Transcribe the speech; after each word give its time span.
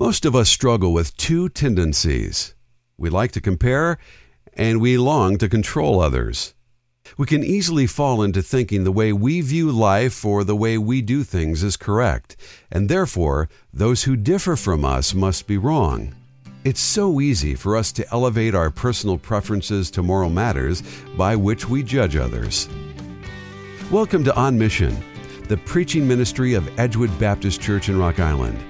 Most 0.00 0.24
of 0.24 0.36
us 0.36 0.48
struggle 0.48 0.92
with 0.92 1.16
two 1.16 1.48
tendencies. 1.48 2.54
We 2.96 3.10
like 3.10 3.32
to 3.32 3.40
compare, 3.40 3.98
and 4.54 4.80
we 4.80 4.96
long 4.96 5.38
to 5.38 5.48
control 5.48 6.00
others. 6.00 6.54
We 7.16 7.26
can 7.26 7.42
easily 7.42 7.88
fall 7.88 8.22
into 8.22 8.40
thinking 8.40 8.84
the 8.84 8.92
way 8.92 9.12
we 9.12 9.40
view 9.40 9.72
life 9.72 10.24
or 10.24 10.44
the 10.44 10.54
way 10.54 10.78
we 10.78 11.02
do 11.02 11.24
things 11.24 11.64
is 11.64 11.76
correct, 11.76 12.36
and 12.70 12.88
therefore 12.88 13.48
those 13.72 14.04
who 14.04 14.14
differ 14.14 14.54
from 14.54 14.84
us 14.84 15.14
must 15.14 15.48
be 15.48 15.58
wrong. 15.58 16.14
It's 16.62 16.80
so 16.80 17.20
easy 17.20 17.56
for 17.56 17.76
us 17.76 17.90
to 17.94 18.08
elevate 18.12 18.54
our 18.54 18.70
personal 18.70 19.18
preferences 19.18 19.90
to 19.90 20.02
moral 20.04 20.30
matters 20.30 20.80
by 21.16 21.34
which 21.34 21.68
we 21.68 21.82
judge 21.82 22.14
others. 22.14 22.68
Welcome 23.90 24.22
to 24.22 24.36
On 24.36 24.56
Mission, 24.56 24.96
the 25.48 25.56
preaching 25.56 26.06
ministry 26.06 26.54
of 26.54 26.78
Edgewood 26.78 27.18
Baptist 27.18 27.60
Church 27.60 27.88
in 27.88 27.98
Rock 27.98 28.20
Island. 28.20 28.62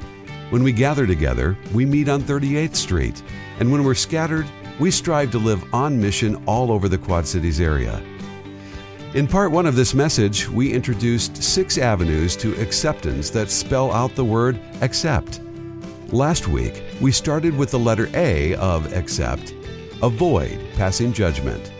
When 0.51 0.63
we 0.63 0.73
gather 0.73 1.07
together, 1.07 1.59
we 1.75 1.85
meet 1.85 2.09
on 2.09 2.23
38th 2.23 2.75
Street, 2.75 3.23
and 3.61 3.71
when 3.71 3.85
we're 3.85 3.95
scattered, 3.95 4.47
we 4.81 4.91
strive 4.91 5.31
to 5.33 5.39
live 5.39 5.63
on 5.75 6.01
mission 6.01 6.43
all 6.47 6.73
over 6.73 6.89
the 6.89 6.97
Quad 6.97 7.27
Cities 7.27 7.61
area. 7.61 8.03
In 9.13 9.27
part 9.27 9.51
one 9.51 9.67
of 9.67 9.77
this 9.77 9.93
message, 9.93 10.49
we 10.49 10.73
introduced 10.73 11.43
six 11.43 11.77
avenues 11.77 12.35
to 12.37 12.59
acceptance 12.63 13.29
that 13.31 13.51
spell 13.51 13.93
out 13.93 14.15
the 14.15 14.25
word 14.25 14.59
accept. 14.81 15.43
Last 16.13 16.49
week, 16.49 16.83
we 16.99 17.13
started 17.13 17.55
with 17.55 17.71
the 17.71 17.79
letter 17.79 18.09
A 18.15 18.55
of 18.55 18.91
accept 18.95 19.55
avoid 20.01 20.59
passing 20.77 21.13
judgment. 21.13 21.73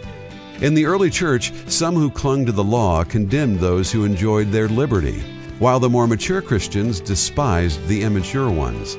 In 0.61 0.75
the 0.75 0.85
early 0.85 1.09
church, 1.09 1.53
some 1.69 1.95
who 1.95 2.11
clung 2.11 2.45
to 2.45 2.53
the 2.53 2.65
law 2.65 3.05
condemned 3.05 3.61
those 3.61 3.93
who 3.93 4.05
enjoyed 4.05 4.51
their 4.51 4.69
liberty 4.69 5.23
while 5.59 5.81
the 5.81 5.91
more 5.91 6.07
mature 6.07 6.41
Christians 6.41 7.01
despised 7.01 7.87
the 7.87 8.03
immature 8.03 8.51
ones. 8.51 8.97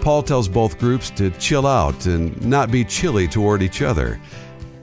Paul 0.00 0.22
tells 0.22 0.48
both 0.48 0.78
groups 0.78 1.10
to 1.10 1.30
chill 1.32 1.66
out 1.66 2.06
and 2.06 2.40
not 2.44 2.70
be 2.70 2.84
chilly 2.84 3.26
toward 3.26 3.62
each 3.62 3.82
other. 3.82 4.20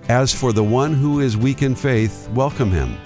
As 0.09 0.33
for 0.33 0.53
the 0.53 0.63
one 0.63 0.93
who 0.93 1.21
is 1.21 1.37
weak 1.37 1.61
in 1.61 1.73
faith, 1.73 2.29
welcome 2.29 2.69
him, 2.69 2.97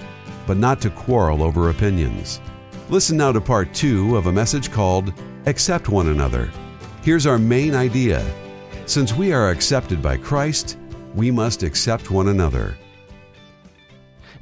but 0.46 0.56
not 0.56 0.80
to 0.82 0.90
quarrel 0.90 1.42
over 1.42 1.70
opinions. 1.70 2.40
Listen 2.88 3.16
now 3.16 3.30
to 3.32 3.40
part 3.40 3.72
two 3.72 4.16
of 4.16 4.26
a 4.26 4.32
message 4.32 4.72
called 4.72 5.12
Accept 5.46 5.88
One 5.88 6.08
Another. 6.08 6.50
Here's 7.02 7.26
our 7.26 7.38
main 7.38 7.74
idea 7.74 8.24
Since 8.86 9.14
we 9.14 9.32
are 9.32 9.50
accepted 9.50 10.02
by 10.02 10.16
Christ, 10.16 10.76
we 11.14 11.30
must 11.30 11.62
accept 11.62 12.10
one 12.10 12.28
another. 12.28 12.76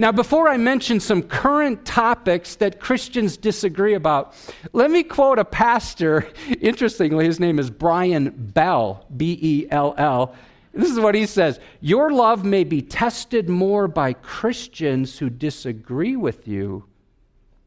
Now, 0.01 0.13
before 0.13 0.49
I 0.49 0.57
mention 0.57 1.01
some 1.01 1.23
current 1.23 1.85
topics 1.85 2.55
that 2.57 2.79
Christians 2.79 3.37
disagree 3.37 3.95
about, 3.95 4.33
let 4.73 4.93
me 4.93 5.03
quote 5.03 5.41
a 5.41 5.45
pastor. 5.45 6.29
Interestingly, 6.61 7.25
his 7.25 7.41
name 7.41 7.59
is 7.59 7.69
Brian 7.69 8.31
Bell, 8.31 9.05
B 9.17 9.37
E 9.43 9.67
L 9.71 9.95
L. 9.99 10.37
This 10.73 10.91
is 10.91 11.01
what 11.01 11.17
he 11.17 11.27
says 11.27 11.59
Your 11.81 12.13
love 12.13 12.45
may 12.45 12.63
be 12.63 12.81
tested 12.81 13.49
more 13.49 13.89
by 13.89 14.13
Christians 14.13 15.19
who 15.19 15.29
disagree 15.29 16.15
with 16.15 16.47
you 16.47 16.85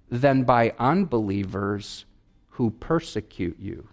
than 0.09 0.44
by 0.44 0.74
unbelievers 0.80 2.06
who 2.52 2.70
persecute 2.70 3.58
you. 3.59 3.90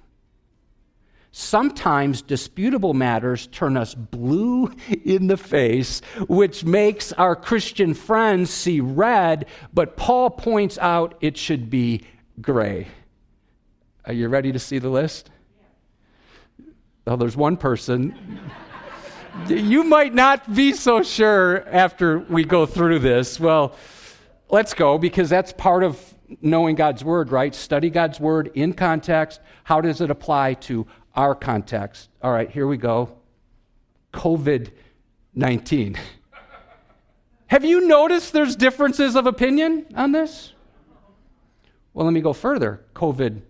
Sometimes 1.30 2.22
disputable 2.22 2.94
matters 2.94 3.46
turn 3.48 3.76
us 3.76 3.94
blue 3.94 4.72
in 5.04 5.26
the 5.26 5.36
face, 5.36 6.00
which 6.26 6.64
makes 6.64 7.12
our 7.12 7.36
Christian 7.36 7.94
friends 7.94 8.50
see 8.50 8.80
red, 8.80 9.46
but 9.72 9.96
Paul 9.96 10.30
points 10.30 10.78
out 10.78 11.16
it 11.20 11.36
should 11.36 11.68
be 11.68 12.02
gray. 12.40 12.88
Are 14.06 14.12
you 14.12 14.28
ready 14.28 14.52
to 14.52 14.58
see 14.58 14.78
the 14.78 14.88
list? 14.88 15.30
Oh, 17.06 17.16
there's 17.16 17.36
one 17.36 17.56
person. 17.58 18.40
you 19.46 19.84
might 19.84 20.14
not 20.14 20.54
be 20.54 20.72
so 20.72 21.02
sure 21.02 21.66
after 21.68 22.18
we 22.20 22.44
go 22.44 22.64
through 22.64 23.00
this. 23.00 23.38
Well, 23.38 23.74
let's 24.48 24.74
go 24.74 24.96
because 24.96 25.28
that's 25.28 25.52
part 25.52 25.82
of 25.82 26.02
knowing 26.42 26.74
God's 26.74 27.04
word, 27.04 27.30
right? 27.30 27.54
Study 27.54 27.90
God's 27.90 28.20
word 28.20 28.50
in 28.54 28.72
context. 28.72 29.40
How 29.64 29.80
does 29.80 30.00
it 30.00 30.10
apply 30.10 30.54
to 30.54 30.86
our 31.18 31.34
context. 31.34 32.08
All 32.22 32.30
right, 32.30 32.48
here 32.48 32.66
we 32.68 32.76
go. 32.76 33.18
COVID 34.14 34.70
19. 35.34 35.98
Have 37.48 37.64
you 37.64 37.86
noticed 37.88 38.32
there's 38.32 38.54
differences 38.54 39.16
of 39.16 39.26
opinion 39.26 39.86
on 39.96 40.12
this? 40.12 40.52
Well, 41.92 42.06
let 42.06 42.12
me 42.12 42.20
go 42.20 42.32
further. 42.32 42.84
COVID 42.94 43.40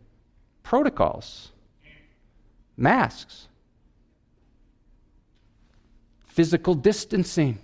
protocols, 0.62 1.52
masks, 2.76 3.48
physical 6.26 6.74
distancing. 6.74 7.58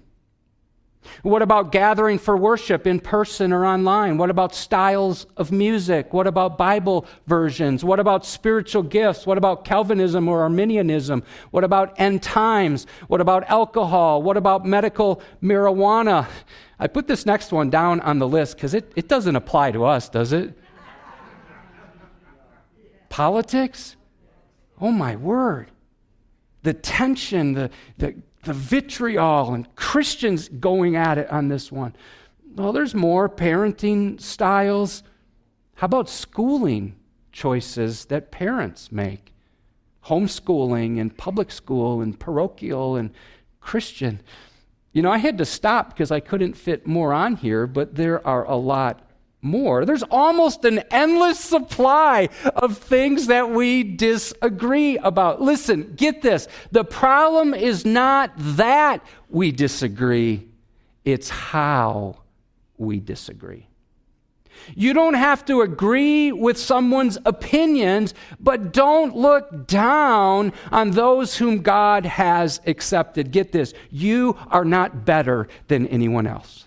What 1.22 1.42
about 1.42 1.72
gathering 1.72 2.18
for 2.18 2.36
worship 2.36 2.86
in 2.86 3.00
person 3.00 3.52
or 3.52 3.64
online? 3.64 4.18
What 4.18 4.30
about 4.30 4.54
styles 4.54 5.26
of 5.36 5.52
music? 5.52 6.12
What 6.12 6.26
about 6.26 6.58
Bible 6.58 7.06
versions? 7.26 7.84
What 7.84 8.00
about 8.00 8.26
spiritual 8.26 8.82
gifts? 8.82 9.26
What 9.26 9.38
about 9.38 9.64
Calvinism 9.64 10.28
or 10.28 10.42
Arminianism? 10.42 11.22
What 11.50 11.64
about 11.64 11.94
end 11.98 12.22
times? 12.22 12.86
What 13.08 13.20
about 13.20 13.44
alcohol? 13.50 14.22
What 14.22 14.36
about 14.36 14.66
medical 14.66 15.22
marijuana? 15.42 16.26
I 16.78 16.86
put 16.86 17.06
this 17.06 17.24
next 17.24 17.52
one 17.52 17.70
down 17.70 18.00
on 18.00 18.18
the 18.18 18.28
list 18.28 18.56
because 18.56 18.74
it, 18.74 18.92
it 18.96 19.08
doesn't 19.08 19.36
apply 19.36 19.72
to 19.72 19.84
us, 19.84 20.08
does 20.08 20.32
it? 20.32 20.58
Politics? 23.08 23.96
Oh 24.80 24.90
my 24.90 25.16
word. 25.16 25.70
The 26.62 26.74
tension, 26.74 27.52
the, 27.52 27.70
the 27.98 28.16
the 28.44 28.52
vitriol 28.52 29.54
and 29.54 29.74
Christians 29.76 30.48
going 30.48 30.96
at 30.96 31.18
it 31.18 31.30
on 31.30 31.48
this 31.48 31.72
one. 31.72 31.94
Well, 32.54 32.72
there's 32.72 32.94
more 32.94 33.28
parenting 33.28 34.20
styles. 34.20 35.02
How 35.74 35.86
about 35.86 36.08
schooling 36.08 36.96
choices 37.32 38.04
that 38.06 38.30
parents 38.30 38.92
make? 38.92 39.32
Homeschooling 40.06 41.00
and 41.00 41.16
public 41.16 41.50
school 41.50 42.00
and 42.00 42.18
parochial 42.18 42.96
and 42.96 43.10
Christian. 43.60 44.20
You 44.92 45.02
know, 45.02 45.10
I 45.10 45.18
had 45.18 45.38
to 45.38 45.44
stop 45.44 45.90
because 45.90 46.10
I 46.12 46.20
couldn't 46.20 46.54
fit 46.54 46.86
more 46.86 47.12
on 47.12 47.36
here, 47.36 47.66
but 47.66 47.96
there 47.96 48.24
are 48.26 48.44
a 48.44 48.56
lot 48.56 49.10
more. 49.44 49.84
There's 49.84 50.02
almost 50.04 50.64
an 50.64 50.80
endless 50.90 51.38
supply 51.38 52.28
of 52.56 52.78
things 52.78 53.26
that 53.26 53.50
we 53.50 53.82
disagree 53.82 54.98
about. 54.98 55.40
Listen, 55.40 55.94
get 55.94 56.22
this. 56.22 56.48
The 56.72 56.84
problem 56.84 57.54
is 57.54 57.84
not 57.84 58.32
that 58.36 59.04
we 59.28 59.52
disagree, 59.52 60.48
it's 61.04 61.28
how 61.28 62.16
we 62.78 63.00
disagree. 63.00 63.68
You 64.74 64.94
don't 64.94 65.14
have 65.14 65.44
to 65.46 65.60
agree 65.60 66.32
with 66.32 66.56
someone's 66.56 67.18
opinions, 67.26 68.14
but 68.40 68.72
don't 68.72 69.14
look 69.14 69.66
down 69.66 70.52
on 70.72 70.92
those 70.92 71.36
whom 71.36 71.60
God 71.60 72.06
has 72.06 72.60
accepted. 72.66 73.30
Get 73.30 73.52
this 73.52 73.74
you 73.90 74.38
are 74.50 74.64
not 74.64 75.04
better 75.04 75.48
than 75.68 75.86
anyone 75.88 76.26
else 76.26 76.64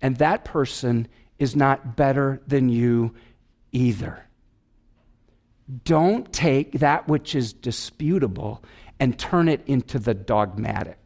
and 0.00 0.16
that 0.16 0.44
person 0.44 1.08
is 1.38 1.54
not 1.54 1.96
better 1.96 2.40
than 2.46 2.68
you 2.68 3.14
either. 3.72 4.24
Don't 5.84 6.32
take 6.32 6.72
that 6.72 7.08
which 7.08 7.34
is 7.34 7.52
disputable 7.52 8.62
and 9.00 9.18
turn 9.18 9.48
it 9.48 9.62
into 9.66 9.98
the 9.98 10.14
dogmatic. 10.14 10.97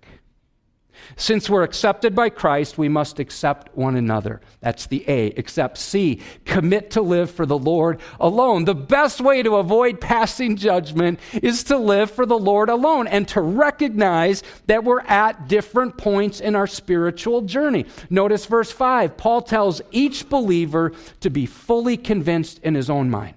Since 1.17 1.51
we're 1.51 1.63
accepted 1.63 2.15
by 2.15 2.31
Christ, 2.31 2.79
we 2.79 2.89
must 2.89 3.19
accept 3.19 3.77
one 3.77 3.97
another. 3.97 4.41
That's 4.61 4.87
the 4.87 5.05
A. 5.09 5.31
Accept 5.33 5.79
C. 5.79 6.21
Commit 6.45 6.91
to 6.93 7.03
live 7.03 7.31
for 7.31 7.47
the 7.47 7.59
Lord 7.59 8.01
alone. 8.21 8.65
The 8.65 8.75
best 8.75 9.21
way 9.21 9.43
to 9.43 9.57
avoid 9.57 10.01
passing 10.01 10.57
judgment 10.57 11.21
is 11.35 11.65
to 11.65 11.77
live 11.77 12.11
for 12.11 12.27
the 12.27 12.39
Lord 12.39 12.69
alone 12.69 13.07
and 13.07 13.27
to 13.29 13.41
recognize 13.41 14.43
that 14.67 14.85
we're 14.85 15.01
at 15.01 15.49
different 15.49 15.99
points 15.99 16.41
in 16.41 16.55
our 16.55 16.67
spiritual 16.67 17.43
journey. 17.43 17.87
Notice 18.11 18.47
verse 18.47 18.73
5. 18.73 19.17
Paul 19.17 19.43
tells 19.43 19.83
each 19.91 20.29
believer 20.29 20.93
to 21.21 21.31
be 21.31 21.47
fully 21.47 21.97
convinced 21.97 22.59
in 22.63 22.75
his 22.75 22.89
own 22.91 23.11
mind. 23.11 23.35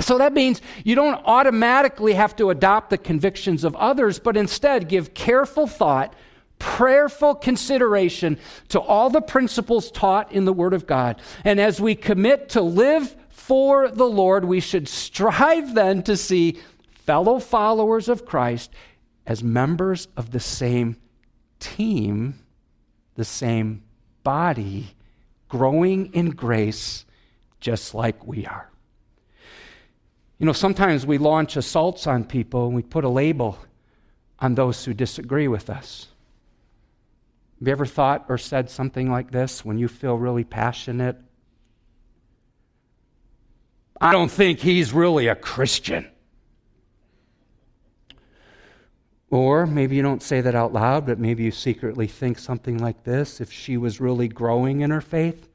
So 0.00 0.18
that 0.18 0.32
means 0.32 0.62
you 0.82 0.94
don't 0.94 1.20
automatically 1.26 2.14
have 2.14 2.34
to 2.36 2.50
adopt 2.50 2.90
the 2.90 2.98
convictions 2.98 3.64
of 3.64 3.76
others, 3.76 4.18
but 4.18 4.36
instead 4.36 4.88
give 4.88 5.12
careful 5.14 5.66
thought 5.66 6.14
prayerful 6.60 7.34
consideration 7.34 8.38
to 8.68 8.78
all 8.78 9.10
the 9.10 9.20
principles 9.20 9.90
taught 9.90 10.30
in 10.30 10.44
the 10.44 10.52
Word 10.52 10.72
of 10.72 10.86
God. 10.86 11.20
And 11.44 11.58
as 11.58 11.80
we 11.80 11.96
commit 11.96 12.50
to 12.50 12.60
live 12.60 13.16
for 13.30 13.90
the 13.90 14.06
Lord, 14.06 14.44
we 14.44 14.60
should 14.60 14.86
strive 14.86 15.74
then 15.74 16.04
to 16.04 16.16
see 16.16 16.58
fellow 16.92 17.40
followers 17.40 18.08
of 18.08 18.24
Christ 18.24 18.70
as 19.26 19.42
members 19.42 20.06
of 20.16 20.30
the 20.30 20.38
same 20.38 20.96
team, 21.58 22.38
the 23.16 23.24
same 23.24 23.82
body, 24.22 24.94
growing 25.48 26.12
in 26.14 26.30
grace 26.30 27.04
just 27.58 27.94
like 27.94 28.26
we 28.26 28.46
are. 28.46 28.70
You 30.38 30.46
know, 30.46 30.52
sometimes 30.52 31.04
we 31.04 31.18
launch 31.18 31.56
assaults 31.56 32.06
on 32.06 32.24
people 32.24 32.66
and 32.66 32.74
we 32.74 32.82
put 32.82 33.04
a 33.04 33.08
label 33.08 33.58
on 34.38 34.54
those 34.54 34.84
who 34.84 34.94
disagree 34.94 35.48
with 35.48 35.68
us. 35.68 36.08
Have 37.60 37.68
you 37.68 37.72
ever 37.72 37.86
thought 37.86 38.24
or 38.30 38.38
said 38.38 38.70
something 38.70 39.10
like 39.10 39.32
this 39.32 39.64
when 39.64 39.78
you 39.78 39.86
feel 39.86 40.16
really 40.16 40.44
passionate? 40.44 41.18
I 44.00 44.12
don't 44.12 44.30
think 44.30 44.60
he's 44.60 44.94
really 44.94 45.26
a 45.26 45.34
Christian. 45.34 46.10
Or 49.28 49.66
maybe 49.66 49.94
you 49.94 50.02
don't 50.02 50.22
say 50.22 50.40
that 50.40 50.54
out 50.54 50.72
loud, 50.72 51.04
but 51.04 51.18
maybe 51.18 51.44
you 51.44 51.50
secretly 51.50 52.06
think 52.06 52.38
something 52.38 52.78
like 52.78 53.04
this. 53.04 53.42
If 53.42 53.52
she 53.52 53.76
was 53.76 54.00
really 54.00 54.26
growing 54.26 54.80
in 54.80 54.90
her 54.90 55.02
faith, 55.02 55.46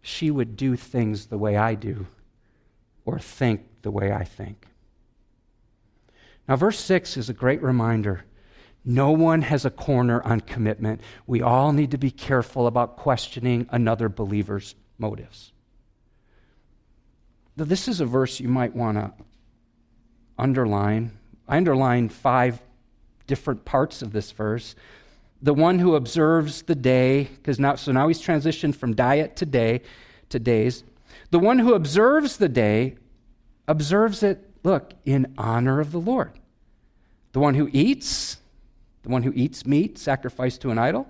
she 0.00 0.30
would 0.30 0.56
do 0.56 0.76
things 0.76 1.26
the 1.26 1.36
way 1.36 1.56
I 1.56 1.74
do 1.74 2.06
or 3.04 3.18
think 3.18 3.82
the 3.82 3.90
way 3.90 4.12
I 4.12 4.22
think. 4.22 4.68
Now, 6.48 6.54
verse 6.54 6.78
6 6.78 7.16
is 7.16 7.28
a 7.28 7.34
great 7.34 7.60
reminder. 7.60 8.24
No 8.88 9.10
one 9.10 9.42
has 9.42 9.64
a 9.64 9.70
corner 9.70 10.22
on 10.22 10.40
commitment. 10.40 11.00
We 11.26 11.42
all 11.42 11.72
need 11.72 11.90
to 11.90 11.98
be 11.98 12.12
careful 12.12 12.68
about 12.68 12.96
questioning 12.96 13.66
another 13.70 14.08
believer's 14.08 14.76
motives. 14.96 15.52
Now, 17.56 17.64
This 17.64 17.88
is 17.88 18.00
a 18.00 18.06
verse 18.06 18.38
you 18.38 18.48
might 18.48 18.76
want 18.76 18.96
to 18.96 19.12
underline. 20.38 21.18
I 21.48 21.56
underlined 21.56 22.12
five 22.12 22.62
different 23.26 23.64
parts 23.64 24.02
of 24.02 24.12
this 24.12 24.30
verse. 24.30 24.76
The 25.42 25.54
one 25.54 25.80
who 25.80 25.96
observes 25.96 26.62
the 26.62 26.76
day, 26.76 27.24
because 27.24 27.58
now, 27.58 27.74
so 27.74 27.90
now 27.90 28.06
he's 28.06 28.22
transitioned 28.22 28.76
from 28.76 28.94
diet 28.94 29.34
to 29.36 29.46
day 29.46 29.82
to 30.28 30.38
days. 30.38 30.84
The 31.30 31.40
one 31.40 31.58
who 31.58 31.74
observes 31.74 32.36
the 32.36 32.48
day 32.48 32.96
observes 33.66 34.22
it, 34.22 34.48
look, 34.62 34.92
in 35.04 35.34
honor 35.36 35.80
of 35.80 35.90
the 35.90 35.98
Lord. 35.98 36.30
The 37.32 37.40
one 37.40 37.54
who 37.54 37.68
eats, 37.72 38.38
the 39.06 39.12
one 39.12 39.22
who 39.22 39.32
eats 39.36 39.64
meat 39.64 39.98
sacrificed 39.98 40.60
to 40.62 40.72
an 40.72 40.78
idol, 40.78 41.06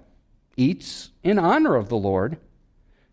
eats 0.55 1.13
in 1.23 1.39
honor 1.39 1.77
of 1.77 1.89
the 1.89 1.97
Lord, 1.97 2.37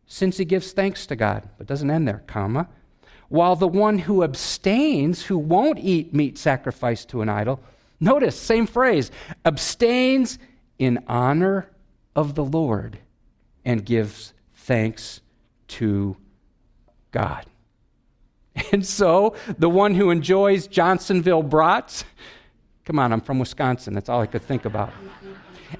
since 0.05 0.35
he 0.35 0.43
gives 0.43 0.73
thanks 0.73 1.05
to 1.05 1.15
God. 1.15 1.47
But 1.57 1.67
doesn't 1.67 1.89
end 1.89 2.05
there, 2.05 2.21
comma. 2.27 2.67
While 3.29 3.55
the 3.55 3.65
one 3.65 3.99
who 3.99 4.25
abstains, 4.25 5.23
who 5.23 5.37
won't 5.37 5.79
eat 5.79 6.13
meat 6.13 6.37
sacrificed 6.37 7.07
to 7.09 7.21
an 7.21 7.29
idol, 7.29 7.61
notice, 8.01 8.37
same 8.37 8.67
phrase, 8.67 9.09
abstains 9.45 10.37
in 10.77 11.01
honor 11.07 11.69
of 12.13 12.35
the 12.35 12.43
Lord 12.43 12.99
and 13.63 13.85
gives 13.85 14.33
thanks 14.53 15.21
to 15.69 16.17
God. 17.11 17.45
And 18.73 18.85
so, 18.85 19.35
the 19.57 19.69
one 19.69 19.95
who 19.95 20.11
enjoys 20.11 20.67
Johnsonville 20.67 21.41
brats, 21.41 22.03
come 22.85 22.99
on, 22.99 23.13
I'm 23.13 23.21
from 23.21 23.39
Wisconsin, 23.39 23.93
that's 23.93 24.09
all 24.09 24.21
I 24.21 24.27
could 24.27 24.43
think 24.43 24.65
about. 24.65 24.93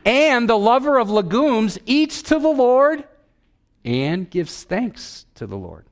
And 0.05 0.50
the 0.50 0.57
lover 0.57 0.97
of 0.97 1.09
legumes 1.09 1.77
eats 1.85 2.21
to 2.23 2.39
the 2.39 2.50
Lord 2.50 3.03
and 3.85 4.29
gives 4.29 4.63
thanks 4.63 5.25
to 5.35 5.45
the 5.45 5.57
Lord. 5.57 5.85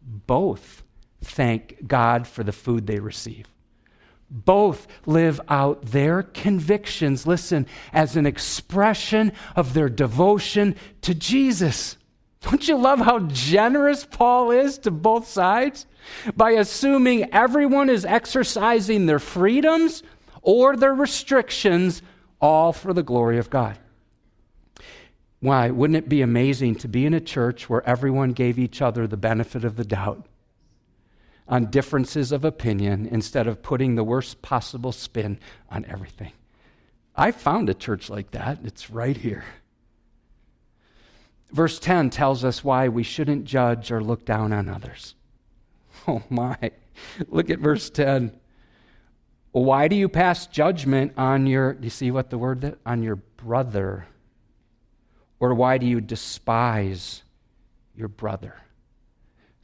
Both 0.00 0.82
thank 1.20 1.86
God 1.86 2.26
for 2.26 2.42
the 2.42 2.52
food 2.52 2.86
they 2.86 2.98
receive. 2.98 3.46
Both 4.30 4.86
live 5.04 5.40
out 5.48 5.82
their 5.82 6.22
convictions, 6.22 7.26
listen, 7.26 7.66
as 7.92 8.16
an 8.16 8.24
expression 8.24 9.32
of 9.54 9.74
their 9.74 9.90
devotion 9.90 10.74
to 11.02 11.14
Jesus. 11.14 11.98
Don't 12.40 12.66
you 12.66 12.76
love 12.76 13.00
how 13.00 13.20
generous 13.20 14.06
Paul 14.06 14.50
is 14.50 14.78
to 14.78 14.90
both 14.90 15.28
sides? 15.28 15.86
By 16.36 16.52
assuming 16.52 17.32
everyone 17.32 17.88
is 17.88 18.04
exercising 18.04 19.06
their 19.06 19.18
freedoms 19.18 20.02
or 20.42 20.76
their 20.76 20.94
restrictions, 20.94 22.02
all 22.40 22.72
for 22.72 22.92
the 22.92 23.02
glory 23.02 23.38
of 23.38 23.50
God. 23.50 23.78
Why? 25.40 25.70
Wouldn't 25.70 25.96
it 25.96 26.08
be 26.08 26.22
amazing 26.22 26.76
to 26.76 26.88
be 26.88 27.04
in 27.04 27.14
a 27.14 27.20
church 27.20 27.68
where 27.68 27.86
everyone 27.88 28.32
gave 28.32 28.58
each 28.58 28.80
other 28.80 29.06
the 29.06 29.16
benefit 29.16 29.64
of 29.64 29.76
the 29.76 29.84
doubt 29.84 30.26
on 31.48 31.66
differences 31.66 32.30
of 32.30 32.44
opinion 32.44 33.06
instead 33.06 33.46
of 33.46 33.62
putting 33.62 33.94
the 33.94 34.04
worst 34.04 34.40
possible 34.42 34.92
spin 34.92 35.38
on 35.68 35.84
everything? 35.86 36.32
I 37.16 37.32
found 37.32 37.68
a 37.68 37.74
church 37.74 38.08
like 38.08 38.30
that. 38.30 38.58
It's 38.64 38.90
right 38.90 39.16
here. 39.16 39.44
Verse 41.50 41.78
10 41.78 42.10
tells 42.10 42.44
us 42.44 42.64
why 42.64 42.88
we 42.88 43.02
shouldn't 43.02 43.44
judge 43.44 43.90
or 43.90 44.02
look 44.02 44.24
down 44.24 44.52
on 44.52 44.68
others. 44.68 45.14
Oh 46.08 46.22
my. 46.30 46.56
Look 47.28 47.48
at 47.50 47.60
verse 47.60 47.88
10. 47.88 48.38
Why 49.52 49.86
do 49.88 49.94
you 49.94 50.08
pass 50.08 50.46
judgment 50.46 51.12
on 51.16 51.46
your, 51.46 51.74
do 51.74 51.84
you 51.84 51.90
see 51.90 52.10
what 52.10 52.30
the 52.30 52.38
word 52.38 52.62
that? 52.62 52.78
On 52.84 53.02
your 53.02 53.16
brother? 53.16 54.06
Or 55.38 55.54
why 55.54 55.78
do 55.78 55.86
you 55.86 56.00
despise 56.00 57.22
your 57.94 58.08
brother? 58.08 58.56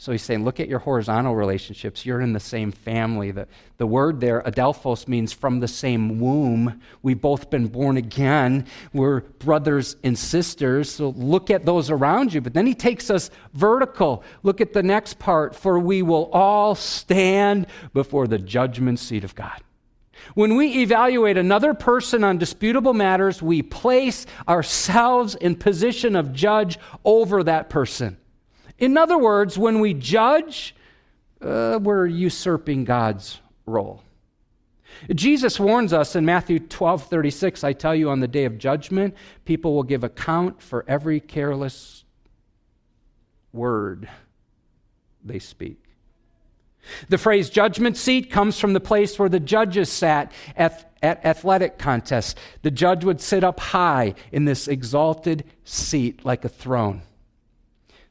So 0.00 0.12
he's 0.12 0.22
saying, 0.22 0.44
look 0.44 0.60
at 0.60 0.68
your 0.68 0.78
horizontal 0.78 1.34
relationships. 1.34 2.06
You're 2.06 2.20
in 2.20 2.32
the 2.32 2.38
same 2.38 2.70
family. 2.70 3.32
The, 3.32 3.48
the 3.78 3.86
word 3.86 4.20
there, 4.20 4.40
adelphos, 4.42 5.08
means 5.08 5.32
from 5.32 5.58
the 5.58 5.66
same 5.66 6.20
womb. 6.20 6.80
We've 7.02 7.20
both 7.20 7.50
been 7.50 7.66
born 7.66 7.96
again. 7.96 8.66
We're 8.92 9.22
brothers 9.22 9.96
and 10.04 10.16
sisters. 10.16 10.88
So 10.88 11.08
look 11.10 11.50
at 11.50 11.66
those 11.66 11.90
around 11.90 12.32
you. 12.32 12.40
But 12.40 12.54
then 12.54 12.64
he 12.64 12.76
takes 12.76 13.10
us 13.10 13.28
vertical. 13.54 14.22
Look 14.44 14.60
at 14.60 14.72
the 14.72 14.84
next 14.84 15.18
part. 15.18 15.56
For 15.56 15.80
we 15.80 16.02
will 16.02 16.30
all 16.32 16.76
stand 16.76 17.66
before 17.92 18.28
the 18.28 18.38
judgment 18.38 19.00
seat 19.00 19.24
of 19.24 19.34
God. 19.34 19.60
When 20.34 20.54
we 20.54 20.82
evaluate 20.82 21.36
another 21.36 21.74
person 21.74 22.22
on 22.22 22.38
disputable 22.38 22.94
matters, 22.94 23.42
we 23.42 23.62
place 23.62 24.26
ourselves 24.48 25.34
in 25.34 25.56
position 25.56 26.14
of 26.14 26.32
judge 26.32 26.78
over 27.04 27.42
that 27.42 27.68
person. 27.68 28.16
In 28.78 28.96
other 28.96 29.18
words, 29.18 29.58
when 29.58 29.80
we 29.80 29.92
judge, 29.92 30.74
uh, 31.40 31.78
we're 31.82 32.06
usurping 32.06 32.84
God's 32.84 33.40
role. 33.66 34.02
Jesus 35.14 35.60
warns 35.60 35.92
us 35.92 36.16
in 36.16 36.24
Matthew 36.24 36.58
12 36.58 37.04
36, 37.04 37.62
I 37.62 37.72
tell 37.72 37.94
you, 37.94 38.10
on 38.10 38.20
the 38.20 38.28
day 38.28 38.44
of 38.44 38.58
judgment, 38.58 39.14
people 39.44 39.74
will 39.74 39.82
give 39.82 40.02
account 40.02 40.62
for 40.62 40.84
every 40.88 41.20
careless 41.20 42.04
word 43.52 44.08
they 45.24 45.38
speak. 45.38 45.82
The 47.08 47.18
phrase 47.18 47.50
judgment 47.50 47.96
seat 47.96 48.30
comes 48.30 48.58
from 48.58 48.72
the 48.72 48.80
place 48.80 49.18
where 49.18 49.28
the 49.28 49.40
judges 49.40 49.90
sat 49.90 50.32
at, 50.56 50.90
at 51.02 51.24
athletic 51.24 51.78
contests. 51.78 52.34
The 52.62 52.70
judge 52.70 53.04
would 53.04 53.20
sit 53.20 53.44
up 53.44 53.60
high 53.60 54.14
in 54.32 54.46
this 54.46 54.68
exalted 54.68 55.44
seat 55.64 56.24
like 56.24 56.44
a 56.44 56.48
throne 56.48 57.02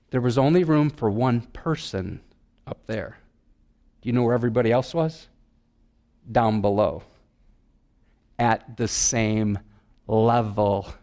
there 0.10 0.22
was 0.22 0.38
only 0.38 0.64
room 0.64 0.90
for 0.90 1.10
one 1.10 1.42
person 1.42 2.22
up 2.66 2.86
there. 2.88 3.18
Do 4.02 4.10
you 4.10 4.14
know 4.14 4.24
where 4.24 4.34
everybody 4.34 4.72
else 4.72 4.94
was? 4.94 5.28
Down 6.32 6.62
below, 6.62 7.04
at 8.38 8.78
the 8.78 8.88
same 8.88 9.60
level. 10.08 10.94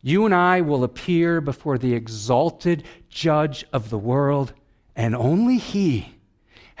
You 0.00 0.24
and 0.24 0.34
I 0.34 0.60
will 0.60 0.84
appear 0.84 1.40
before 1.40 1.78
the 1.78 1.94
exalted 1.94 2.84
judge 3.08 3.64
of 3.72 3.90
the 3.90 3.98
world, 3.98 4.52
and 4.96 5.14
only 5.14 5.58
He 5.58 6.14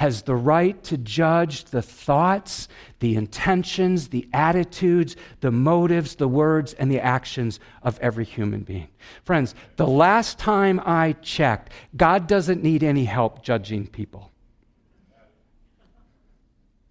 has 0.02 0.22
the 0.22 0.34
right 0.34 0.82
to 0.82 0.98
judge 0.98 1.62
the 1.66 1.80
thoughts, 1.80 2.66
the 2.98 3.14
intentions, 3.14 4.08
the 4.08 4.28
attitudes, 4.32 5.14
the 5.38 5.50
motives, 5.52 6.16
the 6.16 6.26
words, 6.26 6.72
and 6.72 6.90
the 6.90 6.98
actions 6.98 7.60
of 7.84 8.00
every 8.00 8.24
human 8.24 8.62
being. 8.62 8.88
Friends, 9.22 9.54
the 9.76 9.86
last 9.86 10.40
time 10.40 10.80
I 10.84 11.12
checked, 11.22 11.72
God 11.96 12.26
doesn't 12.26 12.64
need 12.64 12.82
any 12.82 13.04
help 13.04 13.44
judging 13.44 13.86
people. 13.86 14.32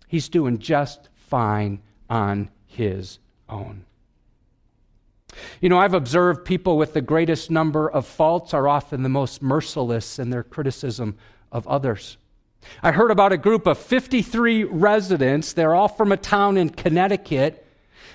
He's 0.08 0.30
doing 0.30 0.58
just 0.58 1.10
fine 1.14 1.82
on 2.10 2.50
his 2.66 3.20
own. 3.50 3.84
You 5.60 5.68
know, 5.68 5.80
I've 5.80 5.96
observed 5.96 6.46
people 6.46 6.78
with 6.78 6.94
the 6.94 7.02
greatest 7.02 7.52
number 7.52 7.92
of 7.92 8.08
faults 8.08 8.54
are 8.54 8.70
often 8.70 9.04
the 9.04 9.10
most 9.10 9.42
merciless 9.42 10.18
in 10.18 10.30
their 10.30 10.44
criticism 10.44 11.18
of 11.52 11.68
others. 11.68 12.16
I 12.84 12.92
heard 12.92 13.12
about 13.12 13.32
a 13.32 13.38
group 13.38 13.68
of 13.68 13.78
53 13.78 14.64
residents. 14.66 15.54
They're 15.54 15.76
all 15.76 15.88
from 15.88 16.12
a 16.12 16.18
town 16.18 16.58
in 16.58 16.70
Connecticut. 16.70 17.66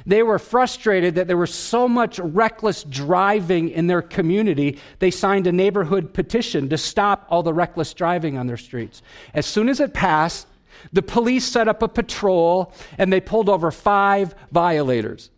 They 0.04 0.22
were 0.22 0.38
frustrated 0.38 1.16
that 1.16 1.26
there 1.26 1.36
was 1.36 1.52
so 1.52 1.88
much 1.88 2.18
reckless 2.20 2.84
driving 2.84 3.70
in 3.70 3.86
their 3.86 4.02
community. 4.02 4.78
They 5.00 5.10
signed 5.10 5.46
a 5.46 5.52
neighborhood 5.52 6.14
petition 6.14 6.68
to 6.68 6.78
stop 6.78 7.26
all 7.28 7.42
the 7.42 7.54
reckless 7.54 7.92
driving 7.92 8.38
on 8.38 8.46
their 8.46 8.56
streets. 8.56 9.02
As 9.34 9.46
soon 9.46 9.68
as 9.68 9.80
it 9.80 9.94
passed, 9.94 10.46
the 10.92 11.02
police 11.02 11.44
set 11.44 11.66
up 11.66 11.82
a 11.82 11.88
patrol 11.88 12.72
and 12.98 13.12
they 13.12 13.20
pulled 13.20 13.48
over 13.48 13.70
five 13.70 14.34
violators. 14.52 15.30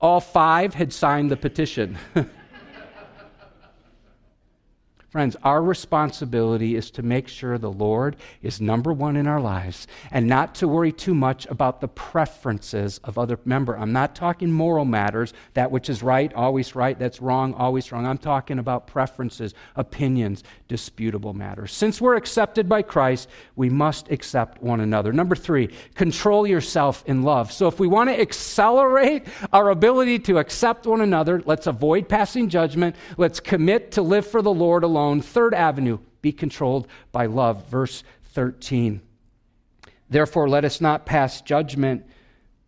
All 0.00 0.20
five 0.20 0.74
had 0.74 0.92
signed 0.92 1.30
the 1.30 1.36
petition. 1.36 1.98
Friends, 5.10 5.36
our 5.42 5.62
responsibility 5.62 6.76
is 6.76 6.90
to 6.90 7.02
make 7.02 7.28
sure 7.28 7.56
the 7.56 7.72
Lord 7.72 8.14
is 8.42 8.60
number 8.60 8.92
one 8.92 9.16
in 9.16 9.26
our 9.26 9.40
lives 9.40 9.86
and 10.10 10.26
not 10.26 10.54
to 10.56 10.68
worry 10.68 10.92
too 10.92 11.14
much 11.14 11.46
about 11.46 11.80
the 11.80 11.88
preferences 11.88 13.00
of 13.04 13.16
other 13.16 13.40
member. 13.46 13.78
I'm 13.78 13.94
not 13.94 14.14
talking 14.14 14.52
moral 14.52 14.84
matters, 14.84 15.32
that 15.54 15.70
which 15.70 15.88
is 15.88 16.02
right, 16.02 16.30
always 16.34 16.74
right, 16.74 16.98
that's 16.98 17.22
wrong, 17.22 17.54
always 17.54 17.90
wrong. 17.90 18.04
I'm 18.04 18.18
talking 18.18 18.58
about 18.58 18.86
preferences, 18.86 19.54
opinions, 19.76 20.44
disputable 20.68 21.32
matters. 21.32 21.72
Since 21.72 22.02
we're 22.02 22.16
accepted 22.16 22.68
by 22.68 22.82
Christ, 22.82 23.30
we 23.56 23.70
must 23.70 24.10
accept 24.10 24.62
one 24.62 24.80
another. 24.80 25.10
Number 25.10 25.36
three, 25.36 25.70
control 25.94 26.46
yourself 26.46 27.02
in 27.06 27.22
love. 27.22 27.50
So 27.50 27.66
if 27.66 27.80
we 27.80 27.88
want 27.88 28.10
to 28.10 28.20
accelerate 28.20 29.26
our 29.54 29.70
ability 29.70 30.18
to 30.18 30.36
accept 30.36 30.86
one 30.86 31.00
another, 31.00 31.42
let's 31.46 31.66
avoid 31.66 32.10
passing 32.10 32.50
judgment. 32.50 32.94
Let's 33.16 33.40
commit 33.40 33.92
to 33.92 34.02
live 34.02 34.26
for 34.26 34.42
the 34.42 34.52
Lord 34.52 34.84
alone 34.84 34.97
alone. 34.98 35.20
Third 35.20 35.54
avenue, 35.54 35.98
be 36.20 36.32
controlled 36.32 36.88
by 37.12 37.26
love. 37.26 37.66
Verse 37.68 38.02
13. 38.32 39.00
Therefore, 40.10 40.48
let 40.48 40.64
us 40.64 40.80
not 40.80 41.06
pass 41.06 41.40
judgment. 41.40 42.04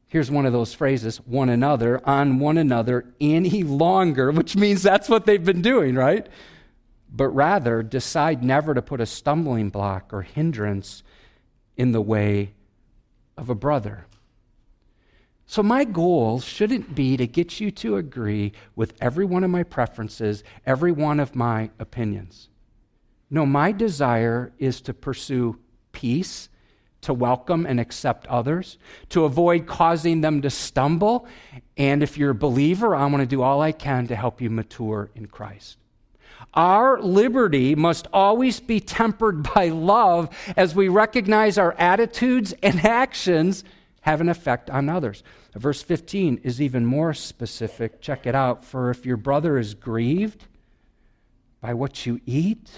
Here's 0.07 0.31
one 0.31 0.47
of 0.47 0.53
those 0.53 0.75
phrases 0.75 1.19
one 1.19 1.49
another, 1.49 2.01
on 2.05 2.39
one 2.39 2.59
another 2.59 3.07
any 3.21 3.63
longer, 3.63 4.31
which 4.33 4.57
means 4.57 4.83
that's 4.83 5.09
what 5.09 5.27
they've 5.27 5.45
been 5.45 5.63
doing, 5.63 5.95
right? 5.95 6.27
But 7.13 7.29
rather, 7.29 7.83
decide 7.83 8.45
never 8.45 8.75
to 8.75 8.83
put 8.83 9.01
a 9.01 9.07
stumbling 9.07 9.71
block 9.71 10.13
or 10.13 10.23
hindrance 10.23 11.03
in 11.77 11.93
the 11.93 12.01
way 12.01 12.53
of 13.37 13.51
a 13.51 13.55
brother. 13.55 14.07
So, 15.51 15.65
my 15.65 15.83
goal 15.83 16.39
shouldn't 16.39 16.95
be 16.95 17.17
to 17.17 17.27
get 17.27 17.59
you 17.59 17.73
to 17.73 17.97
agree 17.97 18.53
with 18.77 18.95
every 19.01 19.25
one 19.25 19.43
of 19.43 19.51
my 19.51 19.65
preferences, 19.65 20.45
every 20.65 20.93
one 20.93 21.19
of 21.19 21.35
my 21.35 21.71
opinions. 21.81 22.49
No, 23.31 23.45
my 23.45 23.73
desire 23.73 24.53
is 24.61 24.81
to 24.83 24.95
pursue 24.95 25.59
peace, 25.91 26.49
to 27.01 27.13
welcome 27.13 27.67
and 27.67 27.81
accept 27.81 28.29
others, 28.29 28.79
to 29.09 29.25
avoid 29.25 29.67
causing 29.67 30.21
them 30.21 30.41
to 30.43 30.51
stumble. 30.51 31.27
And 31.77 32.05
if 32.05 32.17
you're 32.17 32.31
a 32.31 32.33
believer, 32.33 32.95
I 32.95 33.07
want 33.07 33.23
to 33.23 33.27
do 33.27 33.43
all 33.43 33.61
I 33.61 33.73
can 33.73 34.07
to 34.07 34.15
help 34.15 34.41
you 34.41 34.51
mature 34.51 35.11
in 35.17 35.27
Christ. 35.27 35.79
Our 36.55 37.01
liberty 37.01 37.75
must 37.75 38.07
always 38.13 38.61
be 38.61 38.79
tempered 38.79 39.53
by 39.53 39.71
love 39.71 40.29
as 40.57 40.77
we 40.77 40.87
recognize 40.87 41.59
our 41.59 41.73
attitudes 41.73 42.55
and 42.63 42.87
actions 42.87 43.65
have 44.03 44.21
an 44.21 44.29
effect 44.29 44.71
on 44.71 44.89
others. 44.89 45.23
Verse 45.55 45.83
15 45.83 46.41
is 46.43 46.61
even 46.61 46.87
more 46.87 47.13
specific. 47.13 48.01
Check 48.01 48.27
it 48.27 48.35
out. 48.35 48.65
For 48.65 48.91
if 48.91 49.05
your 49.05 49.17
brother 49.17 49.59
is 49.59 49.75
grieved 49.75 50.47
by 51.61 51.75
what 51.75 52.07
you 52.07 52.21
eat, 52.25 52.71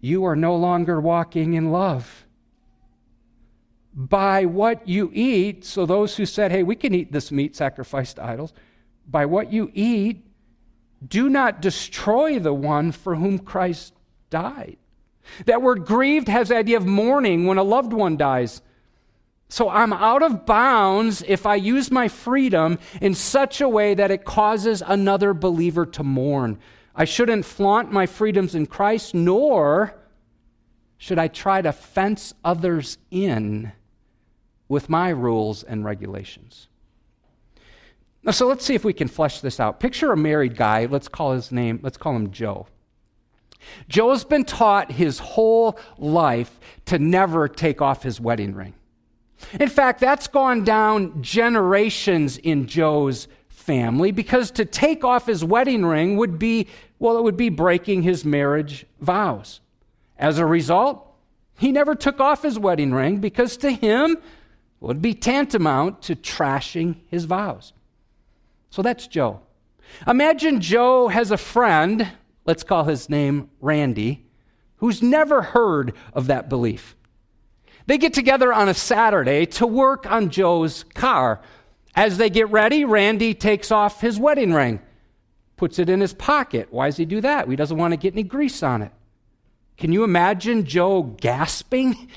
you 0.00 0.24
are 0.24 0.36
no 0.36 0.56
longer 0.56 1.00
walking 1.00 1.54
in 1.54 1.70
love. 1.70 2.26
By 3.94 4.46
what 4.46 4.88
you 4.88 5.10
eat, 5.12 5.64
so 5.66 5.84
those 5.84 6.16
who 6.16 6.24
said, 6.24 6.50
hey, 6.50 6.62
we 6.62 6.74
can 6.74 6.94
eat 6.94 7.12
this 7.12 7.30
meat 7.30 7.54
sacrificed 7.54 8.16
to 8.16 8.24
idols, 8.24 8.54
by 9.06 9.26
what 9.26 9.52
you 9.52 9.70
eat, 9.74 10.24
do 11.06 11.28
not 11.28 11.60
destroy 11.60 12.38
the 12.38 12.54
one 12.54 12.92
for 12.92 13.16
whom 13.16 13.38
Christ 13.38 13.92
died. 14.30 14.78
That 15.46 15.62
word 15.62 15.84
grieved 15.84 16.28
has 16.28 16.48
the 16.48 16.56
idea 16.56 16.78
of 16.78 16.86
mourning 16.86 17.46
when 17.46 17.58
a 17.58 17.62
loved 17.62 17.92
one 17.92 18.16
dies. 18.16 18.62
So 19.52 19.68
I'm 19.68 19.92
out 19.92 20.22
of 20.22 20.46
bounds 20.46 21.22
if 21.28 21.44
I 21.44 21.56
use 21.56 21.90
my 21.90 22.08
freedom 22.08 22.78
in 23.02 23.12
such 23.12 23.60
a 23.60 23.68
way 23.68 23.92
that 23.92 24.10
it 24.10 24.24
causes 24.24 24.82
another 24.86 25.34
believer 25.34 25.84
to 25.84 26.02
mourn. 26.02 26.58
I 26.96 27.04
shouldn't 27.04 27.44
flaunt 27.44 27.92
my 27.92 28.06
freedoms 28.06 28.54
in 28.54 28.64
Christ, 28.64 29.14
nor 29.14 29.94
should 30.96 31.18
I 31.18 31.28
try 31.28 31.60
to 31.60 31.70
fence 31.70 32.32
others 32.42 32.96
in 33.10 33.72
with 34.68 34.88
my 34.88 35.10
rules 35.10 35.64
and 35.64 35.84
regulations. 35.84 36.68
Now, 38.22 38.32
so 38.32 38.46
let's 38.46 38.64
see 38.64 38.74
if 38.74 38.86
we 38.86 38.94
can 38.94 39.08
flesh 39.08 39.42
this 39.42 39.60
out. 39.60 39.80
Picture 39.80 40.12
a 40.12 40.16
married 40.16 40.56
guy. 40.56 40.86
Let's 40.86 41.08
call 41.08 41.34
his 41.34 41.52
name, 41.52 41.78
let's 41.82 41.98
call 41.98 42.16
him 42.16 42.30
Joe. 42.30 42.68
Joe's 43.86 44.24
been 44.24 44.46
taught 44.46 44.92
his 44.92 45.18
whole 45.18 45.78
life 45.98 46.58
to 46.86 46.98
never 46.98 47.48
take 47.48 47.82
off 47.82 48.02
his 48.02 48.18
wedding 48.18 48.54
ring. 48.54 48.72
In 49.58 49.68
fact, 49.68 50.00
that's 50.00 50.26
gone 50.26 50.64
down 50.64 51.22
generations 51.22 52.38
in 52.38 52.66
Joe's 52.66 53.28
family 53.48 54.10
because 54.10 54.50
to 54.52 54.64
take 54.64 55.04
off 55.04 55.26
his 55.26 55.44
wedding 55.44 55.84
ring 55.84 56.16
would 56.16 56.38
be, 56.38 56.66
well, 56.98 57.16
it 57.16 57.22
would 57.22 57.36
be 57.36 57.48
breaking 57.48 58.02
his 58.02 58.24
marriage 58.24 58.86
vows. 59.00 59.60
As 60.18 60.38
a 60.38 60.46
result, 60.46 61.06
he 61.58 61.72
never 61.72 61.94
took 61.94 62.20
off 62.20 62.42
his 62.42 62.58
wedding 62.58 62.92
ring 62.92 63.18
because 63.18 63.56
to 63.58 63.70
him 63.70 64.12
it 64.12 64.20
would 64.80 65.02
be 65.02 65.14
tantamount 65.14 66.02
to 66.02 66.16
trashing 66.16 66.96
his 67.08 67.24
vows. 67.24 67.72
So 68.70 68.82
that's 68.82 69.06
Joe. 69.06 69.40
Imagine 70.06 70.60
Joe 70.60 71.08
has 71.08 71.30
a 71.30 71.36
friend, 71.36 72.10
let's 72.46 72.64
call 72.64 72.84
his 72.84 73.08
name 73.08 73.50
Randy, 73.60 74.24
who's 74.76 75.02
never 75.02 75.42
heard 75.42 75.94
of 76.14 76.26
that 76.26 76.48
belief. 76.48 76.96
They 77.86 77.98
get 77.98 78.14
together 78.14 78.52
on 78.52 78.68
a 78.68 78.74
Saturday 78.74 79.46
to 79.46 79.66
work 79.66 80.10
on 80.10 80.30
Joe's 80.30 80.84
car. 80.94 81.40
As 81.94 82.16
they 82.16 82.30
get 82.30 82.50
ready, 82.50 82.84
Randy 82.84 83.34
takes 83.34 83.70
off 83.70 84.00
his 84.00 84.18
wedding 84.18 84.52
ring, 84.52 84.80
puts 85.56 85.78
it 85.78 85.88
in 85.88 86.00
his 86.00 86.14
pocket. 86.14 86.68
Why 86.70 86.86
does 86.86 86.96
he 86.96 87.04
do 87.04 87.20
that? 87.20 87.48
He 87.48 87.56
doesn't 87.56 87.76
want 87.76 87.92
to 87.92 87.96
get 87.96 88.14
any 88.14 88.22
grease 88.22 88.62
on 88.62 88.82
it. 88.82 88.92
Can 89.76 89.92
you 89.92 90.04
imagine 90.04 90.64
Joe 90.64 91.02
gasping 91.02 92.08